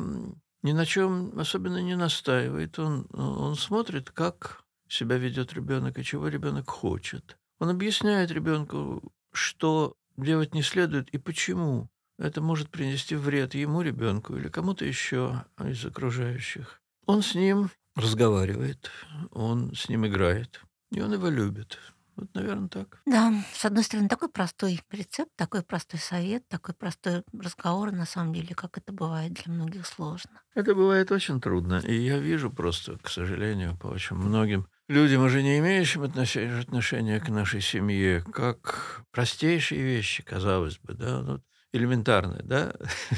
ни 0.63 0.73
на 0.73 0.87
чем 0.87 1.39
особенно 1.39 1.81
не 1.83 1.97
настаивает. 1.97 2.79
Он, 2.79 3.07
он 3.13 3.57
смотрит, 3.57 4.11
как 4.11 4.65
себя 4.89 5.17
ведет 5.17 5.53
ребенок 5.53 5.99
и 5.99 6.05
чего 6.05 6.29
ребенок 6.29 6.69
хочет. 6.69 7.39
Он 7.59 7.71
объясняет 7.71 8.31
ребенку, 8.31 9.13
что 9.33 9.97
делать 10.17 10.55
не 10.55 10.63
следует 10.63 11.09
и 11.11 11.19
почему. 11.19 11.89
Это 12.19 12.41
может 12.41 12.71
принести 12.71 13.15
вред 13.15 13.55
ему, 13.55 13.83
ребенку, 13.83 14.37
или 14.37 14.49
кому-то 14.49 14.85
еще 14.85 15.45
из 15.65 15.85
окружающих. 15.85 16.81
Он 17.07 17.23
с 17.23 17.35
ним 17.35 17.71
разговаривает, 17.95 18.91
он 19.31 19.75
с 19.75 19.89
ним 19.89 20.07
играет, 20.07 20.61
и 20.91 21.01
он 21.01 21.13
его 21.13 21.29
любит. 21.29 21.79
Вот, 22.19 22.35
наверное, 22.35 22.69
так. 22.69 23.01
Да, 23.07 23.33
с 23.55 23.65
одной 23.65 23.85
стороны, 23.85 24.09
такой 24.09 24.29
простой 24.29 24.81
рецепт, 24.91 25.31
такой 25.37 25.63
простой 25.63 26.01
совет, 26.01 26.49
такой 26.49 26.75
простой 26.75 27.23
разговор, 27.33 27.93
на 27.93 28.07
самом 28.07 28.35
деле, 28.35 28.57
как 28.57 28.77
это 28.77 28.93
бывает 28.93 29.35
для 29.35 29.53
многих 29.53 29.87
сложно. 29.87 30.43
Это 30.57 30.75
бывает 30.75 31.13
очень 31.13 31.41
трудно, 31.41 31.81
и 31.87 31.95
я 31.95 32.19
вижу 32.19 32.51
просто, 32.51 32.99
к 32.99 33.09
сожалению, 33.09 33.79
по 33.79 33.87
очень 33.87 34.17
многим 34.17 34.67
людям, 34.89 35.23
уже 35.23 35.45
не 35.45 35.59
имеющим 35.61 36.03
отношения 36.03 37.21
к 37.21 37.29
нашей 37.29 37.61
семье, 37.61 38.25
как 38.33 39.03
простейшие 39.13 39.81
вещи, 39.81 40.25
казалось 40.25 40.79
бы, 40.79 40.95
да, 40.95 41.23
ну, 41.23 41.41
элементарные, 41.73 42.43
да. 42.43 42.75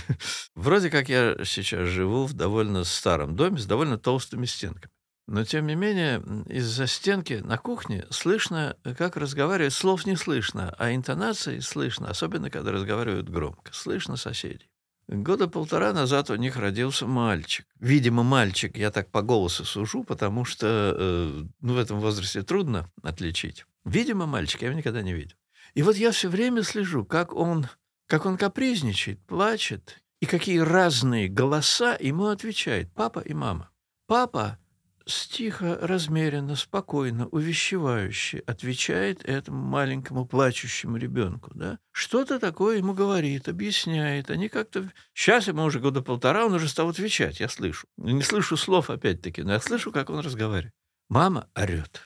Вроде 0.55 0.91
как 0.91 1.09
я 1.09 1.37
сейчас 1.45 1.89
живу 1.89 2.27
в 2.27 2.35
довольно 2.35 2.85
старом 2.85 3.35
доме 3.35 3.57
с 3.57 3.65
довольно 3.65 3.97
толстыми 3.97 4.45
стенками. 4.45 4.93
Но, 5.31 5.45
тем 5.45 5.69
не 5.69 5.77
менее, 5.77 6.21
из-за 6.49 6.89
стенки 6.89 7.35
на 7.35 7.57
кухне 7.57 8.05
слышно, 8.11 8.77
как 8.99 9.17
разговаривают. 9.17 9.73
Слов 9.73 10.05
не 10.05 10.17
слышно, 10.17 10.75
а 10.77 10.93
интонации 10.93 11.61
слышно, 11.61 12.11
особенно 12.11 12.51
когда 12.51 12.73
разговаривают 12.73 13.29
громко. 13.29 13.73
Слышно 13.73 14.17
соседей. 14.17 14.69
Года 15.07 15.47
полтора 15.47 15.93
назад 15.93 16.31
у 16.31 16.35
них 16.35 16.57
родился 16.57 17.07
мальчик. 17.07 17.65
Видимо, 17.79 18.25
мальчик, 18.25 18.77
я 18.77 18.91
так 18.91 19.13
по 19.13 19.23
голосу 19.23 19.65
сужу, 19.65 20.03
потому 20.03 20.45
что 20.45 20.97
э, 20.99 21.45
ну, 21.61 21.75
в 21.75 21.79
этом 21.79 22.01
возрасте 22.01 22.43
трудно 22.43 22.91
отличить. 23.01 23.67
Видимо, 23.85 24.27
мальчик, 24.27 24.63
я 24.63 24.69
его 24.69 24.79
никогда 24.79 25.01
не 25.01 25.13
видел. 25.13 25.37
И 25.75 25.83
вот 25.83 25.95
я 25.95 26.11
все 26.11 26.29
время 26.29 26.65
слежу, 26.65 27.05
как 27.05 27.33
он, 27.33 27.69
как 28.09 28.27
он 28.27 28.37
капризничает, 28.37 29.25
плачет, 29.27 30.03
и 30.19 30.27
какие 30.27 30.59
разные 30.59 31.29
голоса 31.29 31.97
ему 32.01 32.27
отвечают 32.27 32.93
папа 32.93 33.21
и 33.21 33.33
мама. 33.33 33.71
Папа 34.09 34.59
тихо, 35.07 35.79
размеренно, 35.81 36.57
спокойно, 36.57 37.27
увещевающе 37.29 38.43
отвечает 38.47 39.25
этому 39.25 39.63
маленькому 39.63 40.27
плачущему 40.27 40.97
ребенку, 40.97 41.51
да? 41.55 41.79
Что-то 41.93 42.39
такое 42.39 42.79
ему 42.79 42.95
говорит, 42.95 43.49
объясняет. 43.49 44.31
Они 44.31 44.49
как-то... 44.49 44.91
Сейчас 45.15 45.49
ему 45.49 45.65
уже 45.65 45.81
года 45.81 46.03
полтора, 46.03 46.47
он 46.47 46.55
уже 46.55 46.69
стал 46.69 46.89
отвечать, 46.89 47.41
я 47.41 47.49
слышу. 47.49 47.87
Не 47.97 48.23
слышу 48.23 48.57
слов, 48.57 48.91
опять-таки, 48.91 49.43
но 49.43 49.53
я 49.53 49.61
слышу, 49.61 49.93
как 49.93 50.11
он 50.11 50.21
разговаривает. 50.21 50.75
Мама 51.09 51.49
орет. 51.55 52.03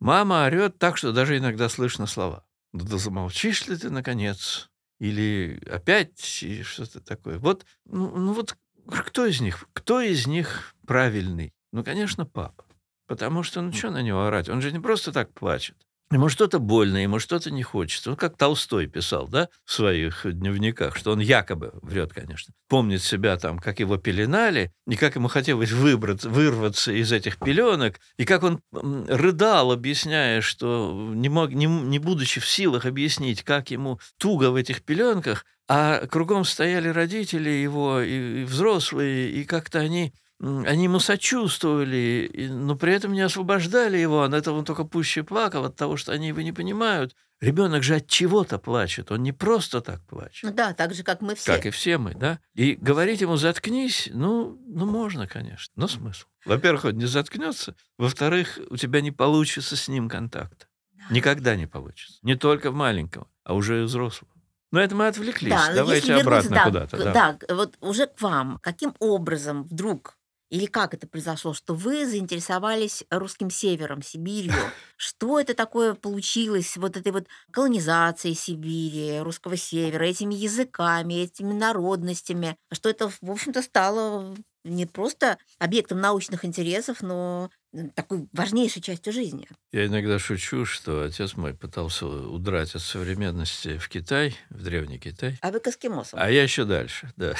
Мама 0.00 0.44
орет 0.46 0.78
так, 0.78 0.96
что 0.96 1.12
даже 1.12 1.36
иногда 1.38 1.68
слышно 1.68 2.06
слова. 2.06 2.44
«Ну 2.72 2.84
да 2.84 2.98
замолчишь 2.98 3.66
ли 3.66 3.76
ты, 3.76 3.88
наконец?» 3.88 4.68
Или 4.98 5.60
опять 5.70 6.18
что-то 6.64 7.00
такое. 7.00 7.38
Вот, 7.38 7.64
ну, 7.84 8.16
ну 8.16 8.32
вот 8.32 8.56
кто 8.88 9.26
из 9.26 9.40
них? 9.40 9.68
Кто 9.72 10.00
из 10.00 10.26
них 10.26 10.74
правильный? 10.86 11.52
Ну, 11.72 11.84
конечно, 11.84 12.24
папа. 12.26 12.64
Потому 13.06 13.42
что, 13.42 13.60
ну, 13.62 13.72
что 13.72 13.90
на 13.90 14.02
него 14.02 14.24
орать? 14.24 14.48
Он 14.48 14.60
же 14.60 14.70
не 14.72 14.80
просто 14.80 15.12
так 15.12 15.32
плачет. 15.32 15.76
Ему 16.10 16.30
что-то 16.30 16.58
больно, 16.58 16.96
ему 16.96 17.18
что-то 17.18 17.50
не 17.50 17.62
хочется. 17.62 18.10
Ну, 18.10 18.16
как 18.16 18.38
Толстой 18.38 18.86
писал, 18.86 19.28
да, 19.28 19.50
в 19.66 19.72
своих 19.72 20.22
дневниках, 20.24 20.96
что 20.96 21.12
он 21.12 21.18
якобы, 21.18 21.72
врет, 21.82 22.14
конечно, 22.14 22.54
помнит 22.66 23.02
себя 23.02 23.36
там, 23.36 23.58
как 23.58 23.78
его 23.80 23.98
пеленали, 23.98 24.72
и 24.86 24.96
как 24.96 25.16
ему 25.16 25.28
хотелось 25.28 25.70
выбраться, 25.70 26.30
вырваться 26.30 26.92
из 26.92 27.12
этих 27.12 27.38
пеленок, 27.38 28.00
и 28.16 28.24
как 28.24 28.42
он 28.42 28.62
рыдал, 28.72 29.70
объясняя, 29.70 30.40
что 30.40 31.12
не, 31.14 31.28
мог, 31.28 31.50
не, 31.50 31.66
не 31.66 31.98
будучи 31.98 32.40
в 32.40 32.48
силах 32.48 32.86
объяснить, 32.86 33.42
как 33.42 33.70
ему 33.70 34.00
туго 34.16 34.50
в 34.50 34.54
этих 34.54 34.82
пеленках, 34.84 35.44
а 35.68 36.06
кругом 36.06 36.44
стояли 36.44 36.88
родители 36.88 37.50
его 37.50 38.00
и, 38.00 38.40
и 38.40 38.44
взрослые, 38.44 39.30
и 39.30 39.44
как-то 39.44 39.80
они 39.80 40.14
они 40.40 40.84
ему 40.84 41.00
сочувствовали, 41.00 42.48
но 42.50 42.76
при 42.76 42.92
этом 42.92 43.12
не 43.12 43.20
освобождали 43.20 43.98
его. 43.98 44.22
От 44.22 44.34
этого 44.34 44.58
он 44.58 44.64
только 44.64 44.84
пуще 44.84 45.24
плакал, 45.24 45.64
от 45.64 45.76
того, 45.76 45.96
что 45.96 46.12
они 46.12 46.28
его 46.28 46.40
не 46.42 46.52
понимают. 46.52 47.16
Ребенок 47.40 47.84
же 47.84 47.96
от 47.96 48.08
чего-то 48.08 48.58
плачет, 48.58 49.12
он 49.12 49.22
не 49.22 49.32
просто 49.32 49.80
так 49.80 50.04
плачет. 50.06 50.42
Ну 50.42 50.56
да, 50.56 50.74
так 50.74 50.92
же, 50.94 51.04
как 51.04 51.20
мы 51.20 51.36
все. 51.36 51.54
Как 51.54 51.66
и 51.66 51.70
все 51.70 51.96
мы, 51.96 52.14
да. 52.14 52.40
И 52.54 52.74
говорить 52.74 53.20
ему 53.20 53.36
«заткнись», 53.36 54.08
ну, 54.12 54.60
ну 54.66 54.86
можно, 54.86 55.28
конечно, 55.28 55.72
но 55.76 55.86
смысл. 55.86 56.26
Во-первых, 56.44 56.86
он 56.86 56.98
не 56.98 57.06
заткнется, 57.06 57.76
во-вторых, 57.96 58.58
у 58.70 58.76
тебя 58.76 59.00
не 59.00 59.12
получится 59.12 59.76
с 59.76 59.86
ним 59.86 60.08
контакта. 60.08 60.66
Да. 60.92 61.14
Никогда 61.14 61.54
не 61.54 61.66
получится. 61.66 62.18
Не 62.22 62.34
только 62.34 62.72
в 62.72 62.74
маленьком, 62.74 63.28
а 63.44 63.54
уже 63.54 63.82
и 63.82 63.84
взрослого. 63.84 64.32
Но 64.70 64.80
это 64.80 64.94
мы 64.94 65.06
отвлеклись. 65.06 65.52
Да, 65.52 65.72
Давайте 65.74 66.14
обратно 66.16 66.56
да, 66.56 66.64
куда-то. 66.64 66.96
Да. 66.98 67.12
да, 67.12 67.54
вот 67.54 67.76
уже 67.80 68.06
к 68.06 68.20
вам. 68.20 68.58
Каким 68.62 68.94
образом 68.98 69.62
вдруг 69.64 70.17
или 70.50 70.66
как 70.66 70.94
это 70.94 71.06
произошло, 71.06 71.52
что 71.54 71.74
вы 71.74 72.06
заинтересовались 72.06 73.04
русским 73.10 73.50
севером, 73.50 74.02
Сибирью? 74.02 74.52
Что 74.96 75.38
это 75.38 75.54
такое 75.54 75.94
получилось, 75.94 76.76
вот 76.76 76.96
этой 76.96 77.12
вот 77.12 77.26
колонизацией 77.52 78.34
Сибири, 78.34 79.20
русского 79.20 79.56
севера, 79.56 80.04
этими 80.04 80.34
языками, 80.34 81.14
этими 81.14 81.52
народностями? 81.52 82.56
Что 82.72 82.88
это, 82.88 83.08
в 83.10 83.30
общем-то, 83.30 83.62
стало 83.62 84.34
не 84.68 84.86
просто 84.86 85.38
объектом 85.58 86.00
научных 86.00 86.44
интересов, 86.44 87.02
но 87.02 87.50
такой 87.94 88.26
важнейшей 88.32 88.80
частью 88.80 89.12
жизни. 89.12 89.48
Я 89.72 89.86
иногда 89.86 90.18
шучу, 90.18 90.64
что 90.64 91.02
отец 91.04 91.36
мой 91.36 91.54
пытался 91.54 92.06
удрать 92.06 92.74
от 92.74 92.82
современности 92.82 93.78
в 93.78 93.88
Китай, 93.88 94.36
в 94.50 94.62
Древний 94.62 94.98
Китай. 94.98 95.38
А 95.42 95.50
вы 95.50 95.60
к 95.60 95.66
эскимосам. 95.66 96.18
А 96.20 96.30
я 96.30 96.42
еще 96.42 96.64
дальше, 96.64 97.12
да. 97.16 97.34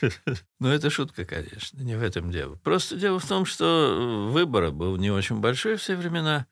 Но 0.60 0.72
это 0.72 0.90
шутка, 0.90 1.24
конечно, 1.24 1.80
не 1.80 1.96
в 1.96 2.02
этом 2.02 2.30
дело. 2.30 2.56
Просто 2.56 2.96
дело 2.96 3.18
в 3.18 3.26
том, 3.26 3.44
что 3.44 4.28
выбор 4.32 4.70
был 4.72 4.96
не 4.96 5.10
очень 5.10 5.38
большой 5.38 5.76
в 5.76 5.80
все 5.80 5.96
времена. 5.96 6.46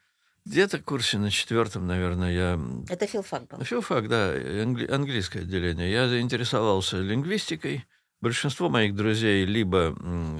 Где-то 0.45 0.79
в 0.79 0.85
курсе 0.85 1.19
на 1.19 1.29
четвертом, 1.31 1.89
наверное, 1.89 2.33
я... 2.33 2.61
Это 2.89 3.09
филфак 3.09 3.49
был? 3.49 3.65
Филфак, 3.65 4.09
да, 4.09 4.31
англи... 4.31 4.87
английское 4.87 5.41
отделение. 5.41 5.91
Я 5.91 6.09
заинтересовался 6.09 7.01
лингвистикой, 7.01 7.85
Большинство 8.27 8.69
моих 8.69 8.97
друзей 8.97 9.45
либо 9.45 9.97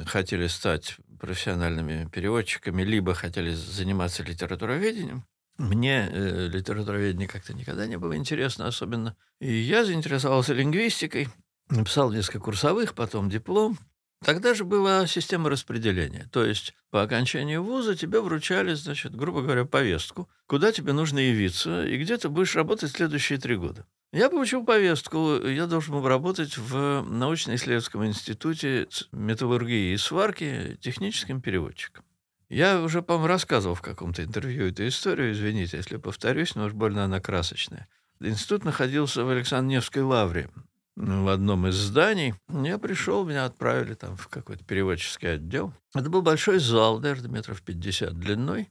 хотели 0.07 0.49
стать 0.49 0.97
профессиональными 1.21 2.09
переводчиками, 2.13 2.83
либо 2.83 3.15
хотели 3.15 3.53
заниматься 3.53 4.25
литературоведением. 4.25 5.25
Мне 5.57 6.11
э, 6.11 6.49
литературоведение 6.49 7.29
как-то 7.29 7.55
никогда 7.55 7.87
не 7.87 7.97
было 7.97 8.17
интересно 8.17 8.67
особенно. 8.67 9.15
И 9.39 9.53
я 9.55 9.85
заинтересовался 9.85 10.53
лингвистикой, 10.53 11.29
написал 11.71 12.11
несколько 12.11 12.41
курсовых, 12.41 12.97
потом 12.97 13.31
диплом. 13.31 13.79
Тогда 14.25 14.55
же 14.55 14.65
была 14.65 15.07
система 15.07 15.49
распределения. 15.49 16.29
То 16.33 16.45
есть 16.45 16.75
по 16.91 17.03
окончании 17.03 17.57
вуза 17.57 17.95
тебе 17.95 18.21
вручали, 18.21 18.75
значит, 18.75 19.15
грубо 19.15 19.43
говоря, 19.43 19.65
повестку, 19.65 20.29
куда 20.49 20.73
тебе 20.73 20.93
нужно 20.93 21.21
явиться 21.21 21.87
и 21.87 21.97
где 21.99 22.17
ты 22.17 22.31
будешь 22.31 22.57
работать 22.57 22.91
следующие 22.91 23.39
три 23.39 23.55
года. 23.55 23.87
Я 24.17 24.31
получил 24.31 24.65
повестку, 24.65 25.47
я 25.47 25.67
должен 25.67 25.93
был 25.93 26.09
работать 26.09 26.57
в 26.57 27.03
научно-исследовательском 27.03 28.07
институте 28.07 28.89
металлургии 29.13 29.93
и 29.93 29.99
сварки 29.99 30.79
техническим 30.81 31.43
переводчиком. 31.43 32.03
Я 32.49 32.81
уже, 32.81 33.03
по-моему, 33.03 33.27
рассказывал 33.27 33.75
в 33.75 33.83
каком-то 33.83 34.25
интервью 34.25 34.69
эту 34.69 34.89
историю, 34.89 35.33
извините, 35.33 35.77
если 35.77 35.99
повторюсь, 35.99 36.55
но 36.55 36.65
уж 36.65 36.73
больно 36.73 37.05
она 37.05 37.21
красочная. 37.21 37.89
Институт 38.21 38.65
находился 38.65 39.23
в 39.23 39.29
Александр-Невской 39.29 40.01
лавре, 40.01 40.49
в 40.97 41.29
одном 41.29 41.67
из 41.67 41.75
зданий. 41.75 42.33
Я 42.49 42.79
пришел, 42.79 43.27
меня 43.27 43.45
отправили 43.45 43.93
там 43.93 44.17
в 44.17 44.29
какой-то 44.29 44.65
переводческий 44.65 45.35
отдел. 45.35 45.75
Это 45.95 46.09
был 46.09 46.23
большой 46.23 46.59
зал, 46.59 47.01
наверное, 47.01 47.29
метров 47.29 47.61
50 47.61 48.19
длиной, 48.19 48.71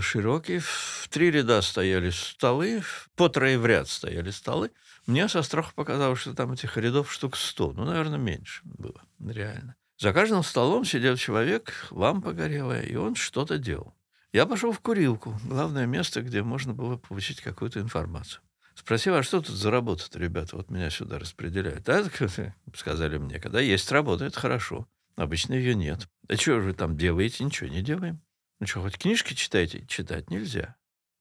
широкий. 0.00 0.58
В 0.58 1.08
три 1.10 1.30
ряда 1.30 1.62
стояли 1.62 2.10
столы, 2.10 2.82
по 3.16 3.28
трое 3.28 3.58
в 3.58 3.66
ряд 3.66 3.88
стояли 3.88 4.30
столы. 4.30 4.70
Мне 5.06 5.28
со 5.28 5.42
страха 5.42 5.72
показалось, 5.74 6.20
что 6.20 6.34
там 6.34 6.52
этих 6.52 6.76
рядов 6.76 7.12
штук 7.12 7.36
100. 7.36 7.72
Ну, 7.72 7.84
наверное, 7.84 8.18
меньше 8.18 8.62
было, 8.64 9.02
реально. 9.18 9.76
За 9.98 10.12
каждым 10.12 10.42
столом 10.42 10.84
сидел 10.84 11.16
человек, 11.16 11.88
лампа 11.90 12.32
горела, 12.32 12.80
и 12.80 12.96
он 12.96 13.14
что-то 13.14 13.58
делал. 13.58 13.94
Я 14.32 14.46
пошел 14.46 14.72
в 14.72 14.80
курилку, 14.80 15.38
главное 15.44 15.86
место, 15.86 16.22
где 16.22 16.42
можно 16.42 16.72
было 16.72 16.96
получить 16.96 17.40
какую-то 17.40 17.80
информацию. 17.80 18.40
Спросил, 18.74 19.14
а 19.16 19.22
что 19.22 19.42
тут 19.42 19.54
за 19.54 19.70
работа-то, 19.70 20.18
ребята? 20.18 20.56
Вот 20.56 20.70
меня 20.70 20.88
сюда 20.88 21.18
распределяют. 21.18 21.86
А, 21.88 22.04
сказали 22.74 23.18
мне, 23.18 23.38
когда 23.40 23.60
есть 23.60 23.92
работа, 23.92 24.24
это 24.24 24.40
хорошо. 24.40 24.86
Обычно 25.16 25.52
ее 25.52 25.74
нет. 25.74 26.08
А 26.28 26.36
что 26.36 26.60
вы 26.60 26.72
там 26.72 26.96
делаете? 26.96 27.44
Ничего 27.44 27.68
не 27.68 27.82
делаем. 27.82 28.22
Ну 28.60 28.66
что, 28.66 28.82
хоть 28.82 28.98
книжки 28.98 29.32
читаете? 29.32 29.86
Читать 29.86 30.30
нельзя. 30.30 30.76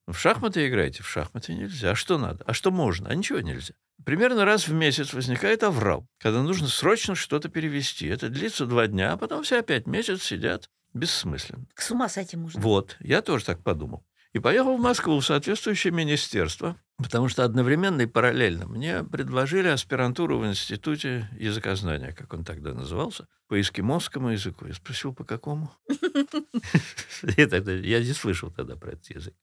В 0.07 0.13
шахматы 0.13 0.67
играете? 0.67 1.03
В 1.03 1.07
шахматы 1.09 1.53
нельзя. 1.53 1.91
А 1.91 1.95
что 1.95 2.17
надо? 2.17 2.43
А 2.45 2.53
что 2.53 2.69
можно? 2.69 3.09
А 3.09 3.15
ничего 3.15 3.39
нельзя. 3.39 3.73
Примерно 4.05 4.43
раз 4.43 4.67
в 4.67 4.73
месяц 4.73 5.13
возникает 5.13 5.63
аврал, 5.63 6.05
когда 6.19 6.41
нужно 6.41 6.67
срочно 6.67 7.15
что-то 7.15 7.47
перевести. 7.47 8.07
Это 8.07 8.29
длится 8.29 8.65
два 8.65 8.87
дня, 8.87 9.13
а 9.13 9.17
потом 9.17 9.43
все 9.43 9.59
опять 9.59 9.87
месяц 9.87 10.23
сидят 10.23 10.69
бессмысленно. 10.93 11.65
С 11.75 11.91
ума 11.91 12.09
сойти 12.09 12.35
можно. 12.35 12.59
Вот, 12.59 12.97
я 12.99 13.21
тоже 13.21 13.45
так 13.45 13.63
подумал. 13.63 14.05
И 14.33 14.39
поехал 14.39 14.77
в 14.77 14.81
Москву 14.81 15.19
в 15.19 15.25
соответствующее 15.25 15.93
министерство, 15.93 16.79
потому 17.01 17.29
что 17.29 17.43
одновременно 17.43 18.01
и 18.01 18.05
параллельно 18.05 18.67
мне 18.67 19.03
предложили 19.03 19.67
аспирантуру 19.67 20.37
в 20.37 20.45
Институте 20.45 21.29
языкознания, 21.37 22.11
как 22.11 22.33
он 22.33 22.43
тогда 22.43 22.73
назывался, 22.73 23.27
по 23.47 23.59
эскимосскому 23.59 24.29
языку. 24.29 24.65
Я 24.65 24.73
спросил, 24.73 25.13
по 25.13 25.23
какому? 25.23 25.71
Я 27.23 27.99
не 27.99 28.13
слышал 28.13 28.51
тогда 28.51 28.75
про 28.75 28.91
этот 28.91 29.07
язык. 29.09 29.33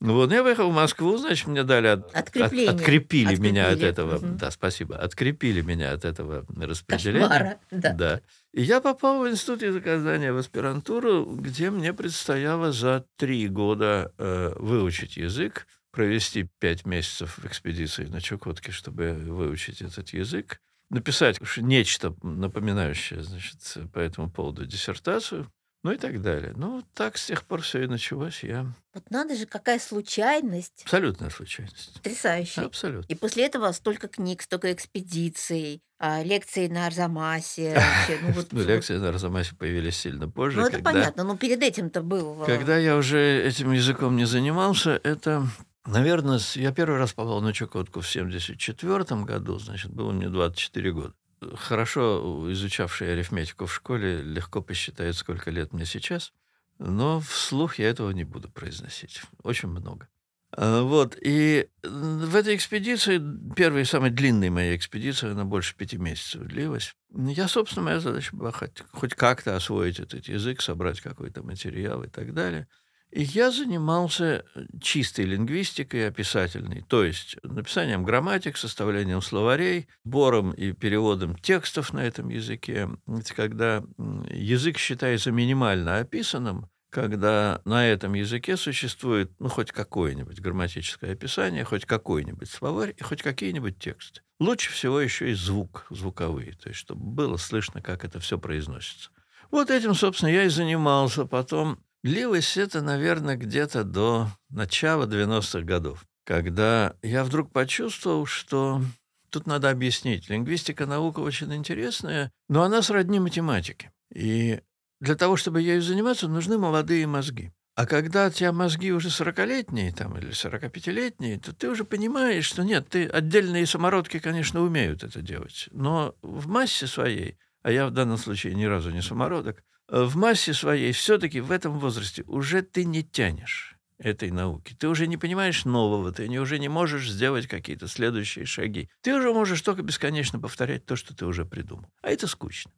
Ну 0.00 0.14
вот, 0.14 0.32
я 0.32 0.42
выехал 0.42 0.70
в 0.70 0.74
Москву, 0.74 1.16
значит, 1.16 1.46
мне 1.46 1.62
дали... 1.62 1.86
От, 1.86 2.14
Открепление. 2.14 2.70
От, 2.70 2.80
открепили, 2.80 3.32
Открепили. 3.32 3.52
меня 3.52 3.68
от 3.70 3.80
этого... 3.80 4.18
Да, 4.18 4.50
спасибо. 4.50 4.96
Открепили 4.98 5.62
меня 5.62 5.92
от 5.92 6.04
этого 6.04 6.44
распределения. 6.56 7.26
Кошмара. 7.26 7.58
Да. 7.70 7.92
Да. 7.92 8.20
И 8.52 8.62
я 8.62 8.82
попал 8.82 9.22
в 9.22 9.28
институт 9.28 9.62
языкознания 9.62 10.32
в 10.32 10.36
аспирантуру, 10.36 11.24
где 11.24 11.70
мне 11.70 11.94
предстояло 11.94 12.70
за 12.70 13.06
три 13.16 13.48
года 13.48 14.12
э, 14.18 14.52
выучить 14.58 15.16
язык, 15.16 15.66
провести 15.94 16.48
пять 16.58 16.84
месяцев 16.84 17.38
в 17.38 17.46
экспедиции 17.46 18.04
на 18.06 18.20
Чукотке, 18.20 18.72
чтобы 18.72 19.12
выучить 19.12 19.80
этот 19.80 20.10
язык, 20.10 20.58
написать 20.90 21.38
нечто 21.56 22.14
напоминающее, 22.22 23.22
значит, 23.22 23.58
по 23.92 23.98
этому 23.98 24.30
поводу 24.30 24.66
диссертацию, 24.66 25.50
ну 25.82 25.92
и 25.92 25.96
так 25.98 26.22
далее. 26.22 26.52
Ну, 26.56 26.82
так 26.94 27.18
с 27.18 27.26
тех 27.26 27.44
пор 27.44 27.60
все 27.60 27.84
и 27.84 27.86
началось. 27.86 28.42
Я 28.42 28.66
Вот 28.94 29.10
надо 29.10 29.36
же, 29.36 29.44
какая 29.46 29.78
случайность. 29.78 30.82
абсолютная 30.84 31.28
случайность. 31.30 31.92
Потрясающе. 31.94 32.62
Абсолютно. 32.62 33.12
И 33.12 33.14
после 33.14 33.44
этого 33.46 33.70
столько 33.72 34.08
книг, 34.08 34.40
столько 34.42 34.72
экспедиций, 34.72 35.82
а, 35.98 36.22
лекции 36.22 36.68
на 36.68 36.86
Арзамасе. 36.86 37.78
ну, 38.22 38.32
вот- 38.32 38.52
Ну, 38.52 38.62
лекции 38.64 38.96
на 38.96 39.10
Арзамасе 39.10 39.54
появились 39.56 39.96
сильно 39.96 40.28
позже. 40.28 40.58
Ну, 40.60 40.66
это 40.66 40.76
когда- 40.76 40.90
понятно, 40.92 41.24
но 41.24 41.36
перед 41.36 41.62
этим-то 41.62 42.02
был... 42.02 42.42
а, 42.42 42.46
Когда 42.46 42.78
я 42.78 42.96
уже 42.96 43.42
этим 43.46 43.72
языком 43.72 44.16
не 44.16 44.24
занимался, 44.24 44.98
это, 45.04 45.46
наверное, 45.86 46.40
я 46.54 46.72
первый 46.72 46.98
раз 46.98 47.12
попал 47.12 47.40
на 47.40 47.52
Чукотку 47.52 48.00
в 48.00 48.08
1974 48.08 49.22
году, 49.24 49.58
значит, 49.58 49.92
было 49.92 50.12
мне 50.12 50.28
24 50.28 50.92
года. 50.92 51.14
Хорошо 51.54 52.50
изучавший 52.52 53.12
арифметику 53.12 53.66
в 53.66 53.74
школе 53.74 54.22
легко 54.22 54.62
посчитает, 54.62 55.16
сколько 55.16 55.50
лет 55.50 55.72
мне 55.72 55.84
сейчас, 55.84 56.32
но 56.78 57.20
вслух 57.20 57.78
я 57.78 57.88
этого 57.88 58.10
не 58.10 58.24
буду 58.24 58.50
произносить. 58.50 59.22
Очень 59.42 59.68
много. 59.68 60.08
А, 60.56 60.82
Вот, 60.82 61.16
и 61.20 61.68
в 61.82 62.34
этой 62.36 62.54
экспедиции, 62.56 63.20
первая 63.54 63.84
самая 63.84 64.10
длинная 64.10 64.50
моя 64.50 64.76
экспедиция, 64.76 65.32
она 65.32 65.44
больше 65.44 65.76
пяти 65.76 65.96
месяцев 65.96 66.42
длилась. 66.42 66.94
Я, 67.12 67.48
собственно, 67.48 67.84
моя 67.84 68.00
задача 68.00 68.34
была 68.34 68.52
хоть, 68.52 68.82
хоть 68.92 69.14
как-то 69.14 69.56
освоить 69.56 70.00
этот 70.00 70.26
язык, 70.28 70.60
собрать 70.60 71.00
какой-то 71.00 71.42
материал 71.42 72.02
и 72.04 72.08
так 72.08 72.32
далее. 72.34 72.68
И 73.14 73.22
я 73.22 73.52
занимался 73.52 74.44
чистой 74.80 75.24
лингвистикой 75.24 76.08
описательной, 76.08 76.84
то 76.88 77.04
есть 77.04 77.36
написанием 77.44 78.02
грамматик, 78.02 78.56
составлением 78.56 79.22
словарей, 79.22 79.86
сбором 80.04 80.50
и 80.50 80.72
переводом 80.72 81.36
текстов 81.36 81.92
на 81.92 82.00
этом 82.04 82.28
языке. 82.28 82.88
Это 83.06 83.34
когда 83.36 83.84
язык 84.30 84.78
считается 84.78 85.30
минимально 85.30 85.98
описанным, 85.98 86.68
когда 86.90 87.60
на 87.64 87.86
этом 87.86 88.14
языке 88.14 88.56
существует 88.56 89.30
ну, 89.38 89.48
хоть 89.48 89.70
какое-нибудь 89.70 90.40
грамматическое 90.40 91.12
описание, 91.12 91.62
хоть 91.62 91.84
какой-нибудь 91.84 92.50
словарь 92.50 92.96
и 92.96 93.02
хоть 93.04 93.22
какие-нибудь 93.22 93.78
тексты. 93.78 94.22
Лучше 94.40 94.72
всего 94.72 95.00
еще 95.00 95.30
и 95.30 95.34
звук, 95.34 95.86
звуковые, 95.88 96.54
то 96.54 96.68
есть 96.68 96.80
чтобы 96.80 97.04
было 97.04 97.36
слышно, 97.36 97.80
как 97.80 98.04
это 98.04 98.18
все 98.18 98.40
произносится. 98.40 99.10
Вот 99.54 99.70
этим, 99.70 99.94
собственно, 99.94 100.30
я 100.30 100.42
и 100.42 100.48
занимался. 100.48 101.26
Потом 101.26 101.78
длилось 102.04 102.56
это, 102.56 102.82
наверное, 102.82 103.36
где-то 103.36 103.82
до 103.82 104.28
начала 104.50 105.06
90-х 105.06 105.62
годов, 105.62 106.04
когда 106.24 106.94
я 107.02 107.24
вдруг 107.24 107.50
почувствовал, 107.50 108.26
что 108.26 108.82
тут 109.30 109.46
надо 109.48 109.70
объяснить. 109.70 110.28
Лингвистика 110.28 110.86
наука 110.86 111.20
очень 111.20 111.52
интересная, 111.52 112.30
но 112.48 112.62
она 112.62 112.82
сродни 112.82 113.18
математике. 113.18 113.90
И 114.14 114.60
для 115.00 115.16
того, 115.16 115.36
чтобы 115.36 115.60
ею 115.60 115.82
заниматься, 115.82 116.28
нужны 116.28 116.58
молодые 116.58 117.06
мозги. 117.06 117.50
А 117.74 117.86
когда 117.86 118.28
у 118.28 118.30
тебя 118.30 118.52
мозги 118.52 118.92
уже 118.92 119.08
40-летние 119.08 119.92
там, 119.92 120.16
или 120.16 120.30
45-летние, 120.30 121.40
то 121.40 121.52
ты 121.52 121.68
уже 121.68 121.84
понимаешь, 121.84 122.44
что 122.44 122.62
нет, 122.62 122.88
ты 122.88 123.06
отдельные 123.06 123.66
самородки, 123.66 124.20
конечно, 124.20 124.60
умеют 124.60 125.02
это 125.02 125.20
делать. 125.22 125.68
Но 125.72 126.14
в 126.22 126.46
массе 126.46 126.86
своей, 126.86 127.36
а 127.62 127.72
я 127.72 127.86
в 127.86 127.90
данном 127.90 128.18
случае 128.18 128.54
ни 128.54 128.64
разу 128.64 128.90
не 128.90 129.02
самородок, 129.02 129.64
в 129.88 130.16
массе 130.16 130.54
своей 130.54 130.92
все-таки 130.92 131.40
в 131.40 131.50
этом 131.50 131.78
возрасте 131.78 132.22
уже 132.26 132.62
ты 132.62 132.84
не 132.84 133.02
тянешь 133.02 133.76
этой 133.98 134.30
науки. 134.30 134.74
Ты 134.78 134.88
уже 134.88 135.06
не 135.06 135.16
понимаешь 135.16 135.64
нового, 135.64 136.12
ты 136.12 136.28
не, 136.28 136.38
уже 136.38 136.58
не 136.58 136.68
можешь 136.68 137.08
сделать 137.08 137.46
какие-то 137.46 137.88
следующие 137.88 138.44
шаги. 138.44 138.90
Ты 139.02 139.14
уже 139.14 139.32
можешь 139.32 139.62
только 139.62 139.82
бесконечно 139.82 140.40
повторять 140.40 140.84
то, 140.84 140.96
что 140.96 141.14
ты 141.14 141.26
уже 141.26 141.44
придумал. 141.44 141.90
А 142.02 142.10
это 142.10 142.26
скучно. 142.26 142.72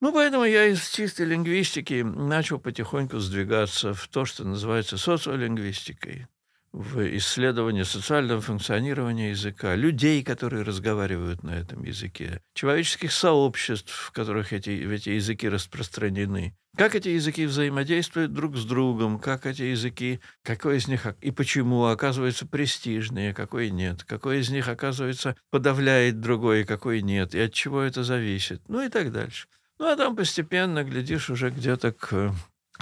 Ну, 0.00 0.12
поэтому 0.12 0.44
я 0.44 0.66
из 0.66 0.88
чистой 0.88 1.26
лингвистики 1.26 2.02
начал 2.02 2.58
потихоньку 2.58 3.18
сдвигаться 3.20 3.94
в 3.94 4.08
то, 4.08 4.24
что 4.24 4.42
называется 4.44 4.98
социолингвистикой, 4.98 6.26
в 6.72 7.16
исследование 7.16 7.84
социального 7.84 8.40
функционирования 8.40 9.30
языка, 9.30 9.74
людей, 9.74 10.22
которые 10.22 10.62
разговаривают 10.62 11.42
на 11.42 11.50
этом 11.50 11.82
языке, 11.84 12.40
человеческих 12.54 13.12
сообществ, 13.12 13.92
в 13.92 14.10
которых 14.12 14.52
эти, 14.52 14.70
эти 14.70 15.10
языки 15.10 15.48
распространены, 15.48 16.56
как 16.76 16.94
эти 16.94 17.10
языки 17.10 17.44
взаимодействуют 17.44 18.32
друг 18.32 18.56
с 18.56 18.64
другом, 18.64 19.18
как 19.18 19.44
эти 19.44 19.62
языки, 19.62 20.20
какой 20.42 20.78
из 20.78 20.88
них 20.88 21.06
и 21.20 21.30
почему 21.30 21.84
оказывается 21.84 22.46
престижнее, 22.46 23.34
какой 23.34 23.68
нет, 23.68 24.04
какой 24.04 24.40
из 24.40 24.48
них, 24.48 24.68
оказывается, 24.68 25.36
подавляет 25.50 26.20
другой, 26.20 26.64
какой 26.64 27.02
нет, 27.02 27.34
и 27.34 27.40
от 27.40 27.52
чего 27.52 27.82
это 27.82 28.02
зависит, 28.02 28.62
ну 28.68 28.82
и 28.82 28.88
так 28.88 29.12
дальше. 29.12 29.48
Ну, 29.78 29.88
а 29.88 29.96
там 29.96 30.16
постепенно, 30.16 30.84
глядишь, 30.84 31.28
уже 31.28 31.50
где-то 31.50 31.92
к 31.92 32.32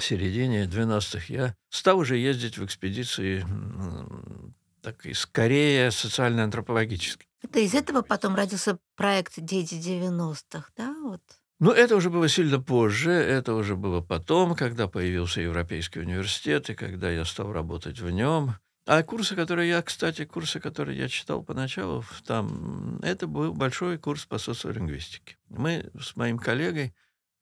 середине 0.02 0.64
90-х 0.64 1.24
я 1.28 1.54
стал 1.68 1.98
уже 1.98 2.16
ездить 2.16 2.58
в 2.58 2.64
экспедиции 2.64 3.44
так 4.82 5.04
и 5.06 5.12
скорее 5.12 5.90
социально-антропологической. 5.90 7.26
Это 7.42 7.60
из 7.60 7.74
этого 7.74 8.02
потом 8.02 8.34
родился 8.34 8.78
проект 8.96 9.34
«Дети 9.38 9.74
90-х», 9.74 10.70
да? 10.76 10.94
Вот. 11.02 11.20
Ну, 11.58 11.70
это 11.70 11.96
уже 11.96 12.08
было 12.08 12.28
сильно 12.28 12.58
позже, 12.60 13.10
это 13.10 13.54
уже 13.54 13.76
было 13.76 14.00
потом, 14.00 14.54
когда 14.54 14.88
появился 14.88 15.42
Европейский 15.42 16.00
университет, 16.00 16.70
и 16.70 16.74
когда 16.74 17.10
я 17.10 17.24
стал 17.24 17.52
работать 17.52 18.00
в 18.00 18.10
нем. 18.10 18.54
А 18.86 19.02
курсы, 19.02 19.36
которые 19.36 19.68
я, 19.68 19.82
кстати, 19.82 20.24
курсы, 20.24 20.58
которые 20.58 20.98
я 20.98 21.08
читал 21.08 21.42
поначалу, 21.42 22.02
там, 22.26 22.98
это 23.02 23.26
был 23.26 23.52
большой 23.52 23.98
курс 23.98 24.24
по 24.24 24.38
социолингвистике. 24.38 25.36
Мы 25.48 25.90
с 26.00 26.16
моим 26.16 26.38
коллегой 26.38 26.94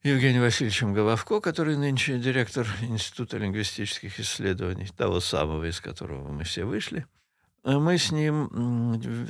Евгением 0.04 0.42
Васильевичем 0.42 0.94
Головко, 0.94 1.40
который 1.40 1.76
нынче 1.76 2.20
директор 2.20 2.68
Института 2.82 3.36
лингвистических 3.36 4.20
исследований, 4.20 4.86
того 4.96 5.18
самого, 5.18 5.68
из 5.68 5.80
которого 5.80 6.30
мы 6.30 6.44
все 6.44 6.64
вышли, 6.64 7.04
э, 7.64 7.76
мы 7.76 7.98
с 7.98 8.12
ним 8.12 8.48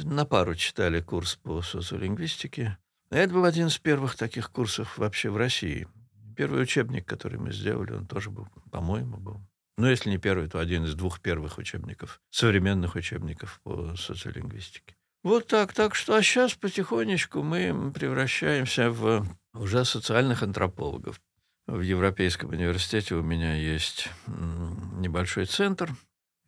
на 0.05 0.27
пару 0.27 0.55
читали 0.55 1.01
курс 1.01 1.37
по 1.37 1.63
социолингвистике. 1.63 2.77
Это 3.09 3.33
был 3.33 3.47
один 3.47 3.69
из 3.69 3.79
первых 3.79 4.17
таких 4.17 4.51
курсов 4.51 4.99
вообще 4.99 5.31
в 5.31 5.39
России. 5.39 5.89
Первый 6.37 6.63
учебник, 6.63 7.07
который 7.07 7.39
мы 7.39 7.51
сделали, 7.51 7.93
он 7.93 8.07
тоже 8.07 8.29
был, 8.29 8.47
по-моему, 8.71 9.17
был. 9.17 9.41
Ну, 9.79 9.87
если 9.87 10.11
не 10.11 10.19
первый, 10.19 10.49
то 10.49 10.59
один 10.59 10.85
из 10.85 10.95
двух 10.95 11.21
первых 11.21 11.57
учебников, 11.57 12.21
современных 12.29 12.95
учебников 12.95 13.61
по 13.65 13.97
социолингвистике. 13.97 14.98
Вот 15.29 15.47
так. 15.47 15.75
Так 15.75 15.95
что 15.95 16.15
а 16.15 16.23
сейчас 16.23 16.55
потихонечку 16.55 17.43
мы 17.43 17.93
превращаемся 17.93 18.91
в 18.91 19.27
уже 19.53 19.85
социальных 19.85 20.43
антропологов. 20.43 21.21
В 21.67 21.83
Европейском 21.83 22.49
университете 22.49 23.15
у 23.15 23.23
меня 23.23 23.55
есть 23.55 24.09
небольшой 24.27 25.45
центр, 25.45 25.91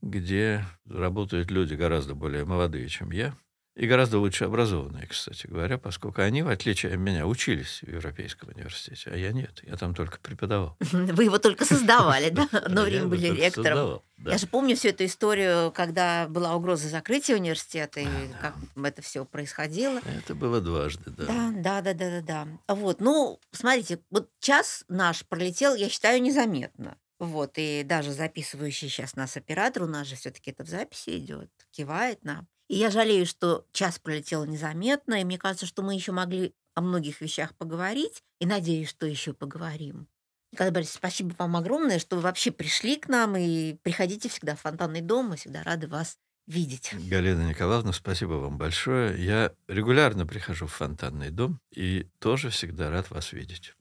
где 0.01 0.65
работают 0.87 1.51
люди 1.51 1.75
гораздо 1.75 2.15
более 2.15 2.47
молодые, 2.47 2.89
чем 2.89 3.11
я, 3.11 3.35
и 3.81 3.87
гораздо 3.87 4.19
лучше 4.19 4.45
образованные, 4.45 5.07
кстати 5.07 5.47
говоря, 5.47 5.79
поскольку 5.79 6.21
они, 6.21 6.43
в 6.43 6.51
отличие 6.51 6.93
от 6.93 6.99
меня, 6.99 7.27
учились 7.27 7.81
в 7.81 7.89
Европейском 7.89 8.51
университете, 8.55 9.11
а 9.11 9.17
я 9.17 9.33
нет. 9.33 9.63
Я 9.63 9.79
там 9.79 9.95
только 9.95 10.19
преподавал. 10.21 10.77
Вы 10.93 11.25
его 11.25 11.39
только 11.39 11.65
создавали, 11.65 12.29
да? 12.29 12.47
Одно 12.53 12.83
время 12.83 13.07
были 13.07 13.29
ректором. 13.29 14.03
Я 14.19 14.37
же 14.37 14.47
помню 14.47 14.77
всю 14.77 14.89
эту 14.89 15.07
историю, 15.07 15.73
когда 15.73 16.29
была 16.29 16.55
угроза 16.55 16.91
закрытия 16.91 17.37
университета, 17.37 18.01
и 18.01 18.09
как 18.43 18.55
это 18.85 19.01
все 19.01 19.25
происходило. 19.25 19.99
Это 20.05 20.35
было 20.35 20.61
дважды, 20.61 21.11
да. 21.11 21.25
Да, 21.25 21.81
да, 21.81 21.95
да, 21.95 21.95
да, 21.95 22.21
да. 22.21 22.75
Вот, 22.75 23.01
ну, 23.01 23.41
смотрите, 23.51 24.01
вот 24.11 24.29
час 24.41 24.85
наш 24.89 25.25
пролетел, 25.25 25.75
я 25.75 25.89
считаю, 25.89 26.21
незаметно. 26.21 26.99
Вот, 27.19 27.53
и 27.57 27.83
даже 27.83 28.13
записывающий 28.13 28.91
сейчас 28.91 29.17
нас 29.17 29.39
оператор, 29.39 29.85
у 29.85 29.87
нас 29.87 30.07
же 30.07 30.17
все-таки 30.17 30.51
это 30.51 30.65
в 30.65 30.69
записи 30.69 31.17
идет, 31.17 31.51
кивает 31.71 32.23
нам. 32.27 32.47
И 32.71 32.77
я 32.77 32.89
жалею, 32.89 33.27
что 33.27 33.67
час 33.73 33.99
пролетел 33.99 34.45
незаметно, 34.45 35.21
и 35.21 35.25
мне 35.25 35.39
кажется, 35.39 35.67
что 35.67 35.83
мы 35.83 35.97
еще 35.97 36.13
могли 36.13 36.55
о 36.77 36.83
многих 36.83 37.21
вещах 37.21 37.53
поговорить, 37.57 38.23
и 38.39 38.47
надеюсь, 38.47 38.89
что 38.89 39.07
еще 39.07 39.33
поговорим. 39.33 40.07
Николай 40.53 40.71
Борисович, 40.71 40.99
спасибо 40.99 41.35
вам 41.37 41.57
огромное, 41.57 41.99
что 41.99 42.15
вы 42.15 42.23
вообще 42.23 42.53
пришли 42.53 42.95
к 42.95 43.09
нам, 43.09 43.37
и 43.37 43.75
приходите 43.83 44.29
всегда 44.29 44.55
в 44.55 44.61
фонтанный 44.61 45.01
дом, 45.01 45.31
мы 45.31 45.37
всегда 45.37 45.65
рады 45.65 45.89
вас 45.89 46.17
видеть. 46.47 46.93
Галина 46.93 47.49
Николаевна, 47.49 47.93
спасибо 47.93 48.35
вам 48.35 48.57
большое. 48.57 49.21
Я 49.21 49.53
регулярно 49.67 50.25
прихожу 50.25 50.69
в 50.69 50.73
фонтанный 50.73 51.31
дом 51.31 51.59
и 51.75 52.07
тоже 52.21 52.51
всегда 52.51 52.89
рад 52.89 53.11
вас 53.11 53.33
видеть. 53.33 53.75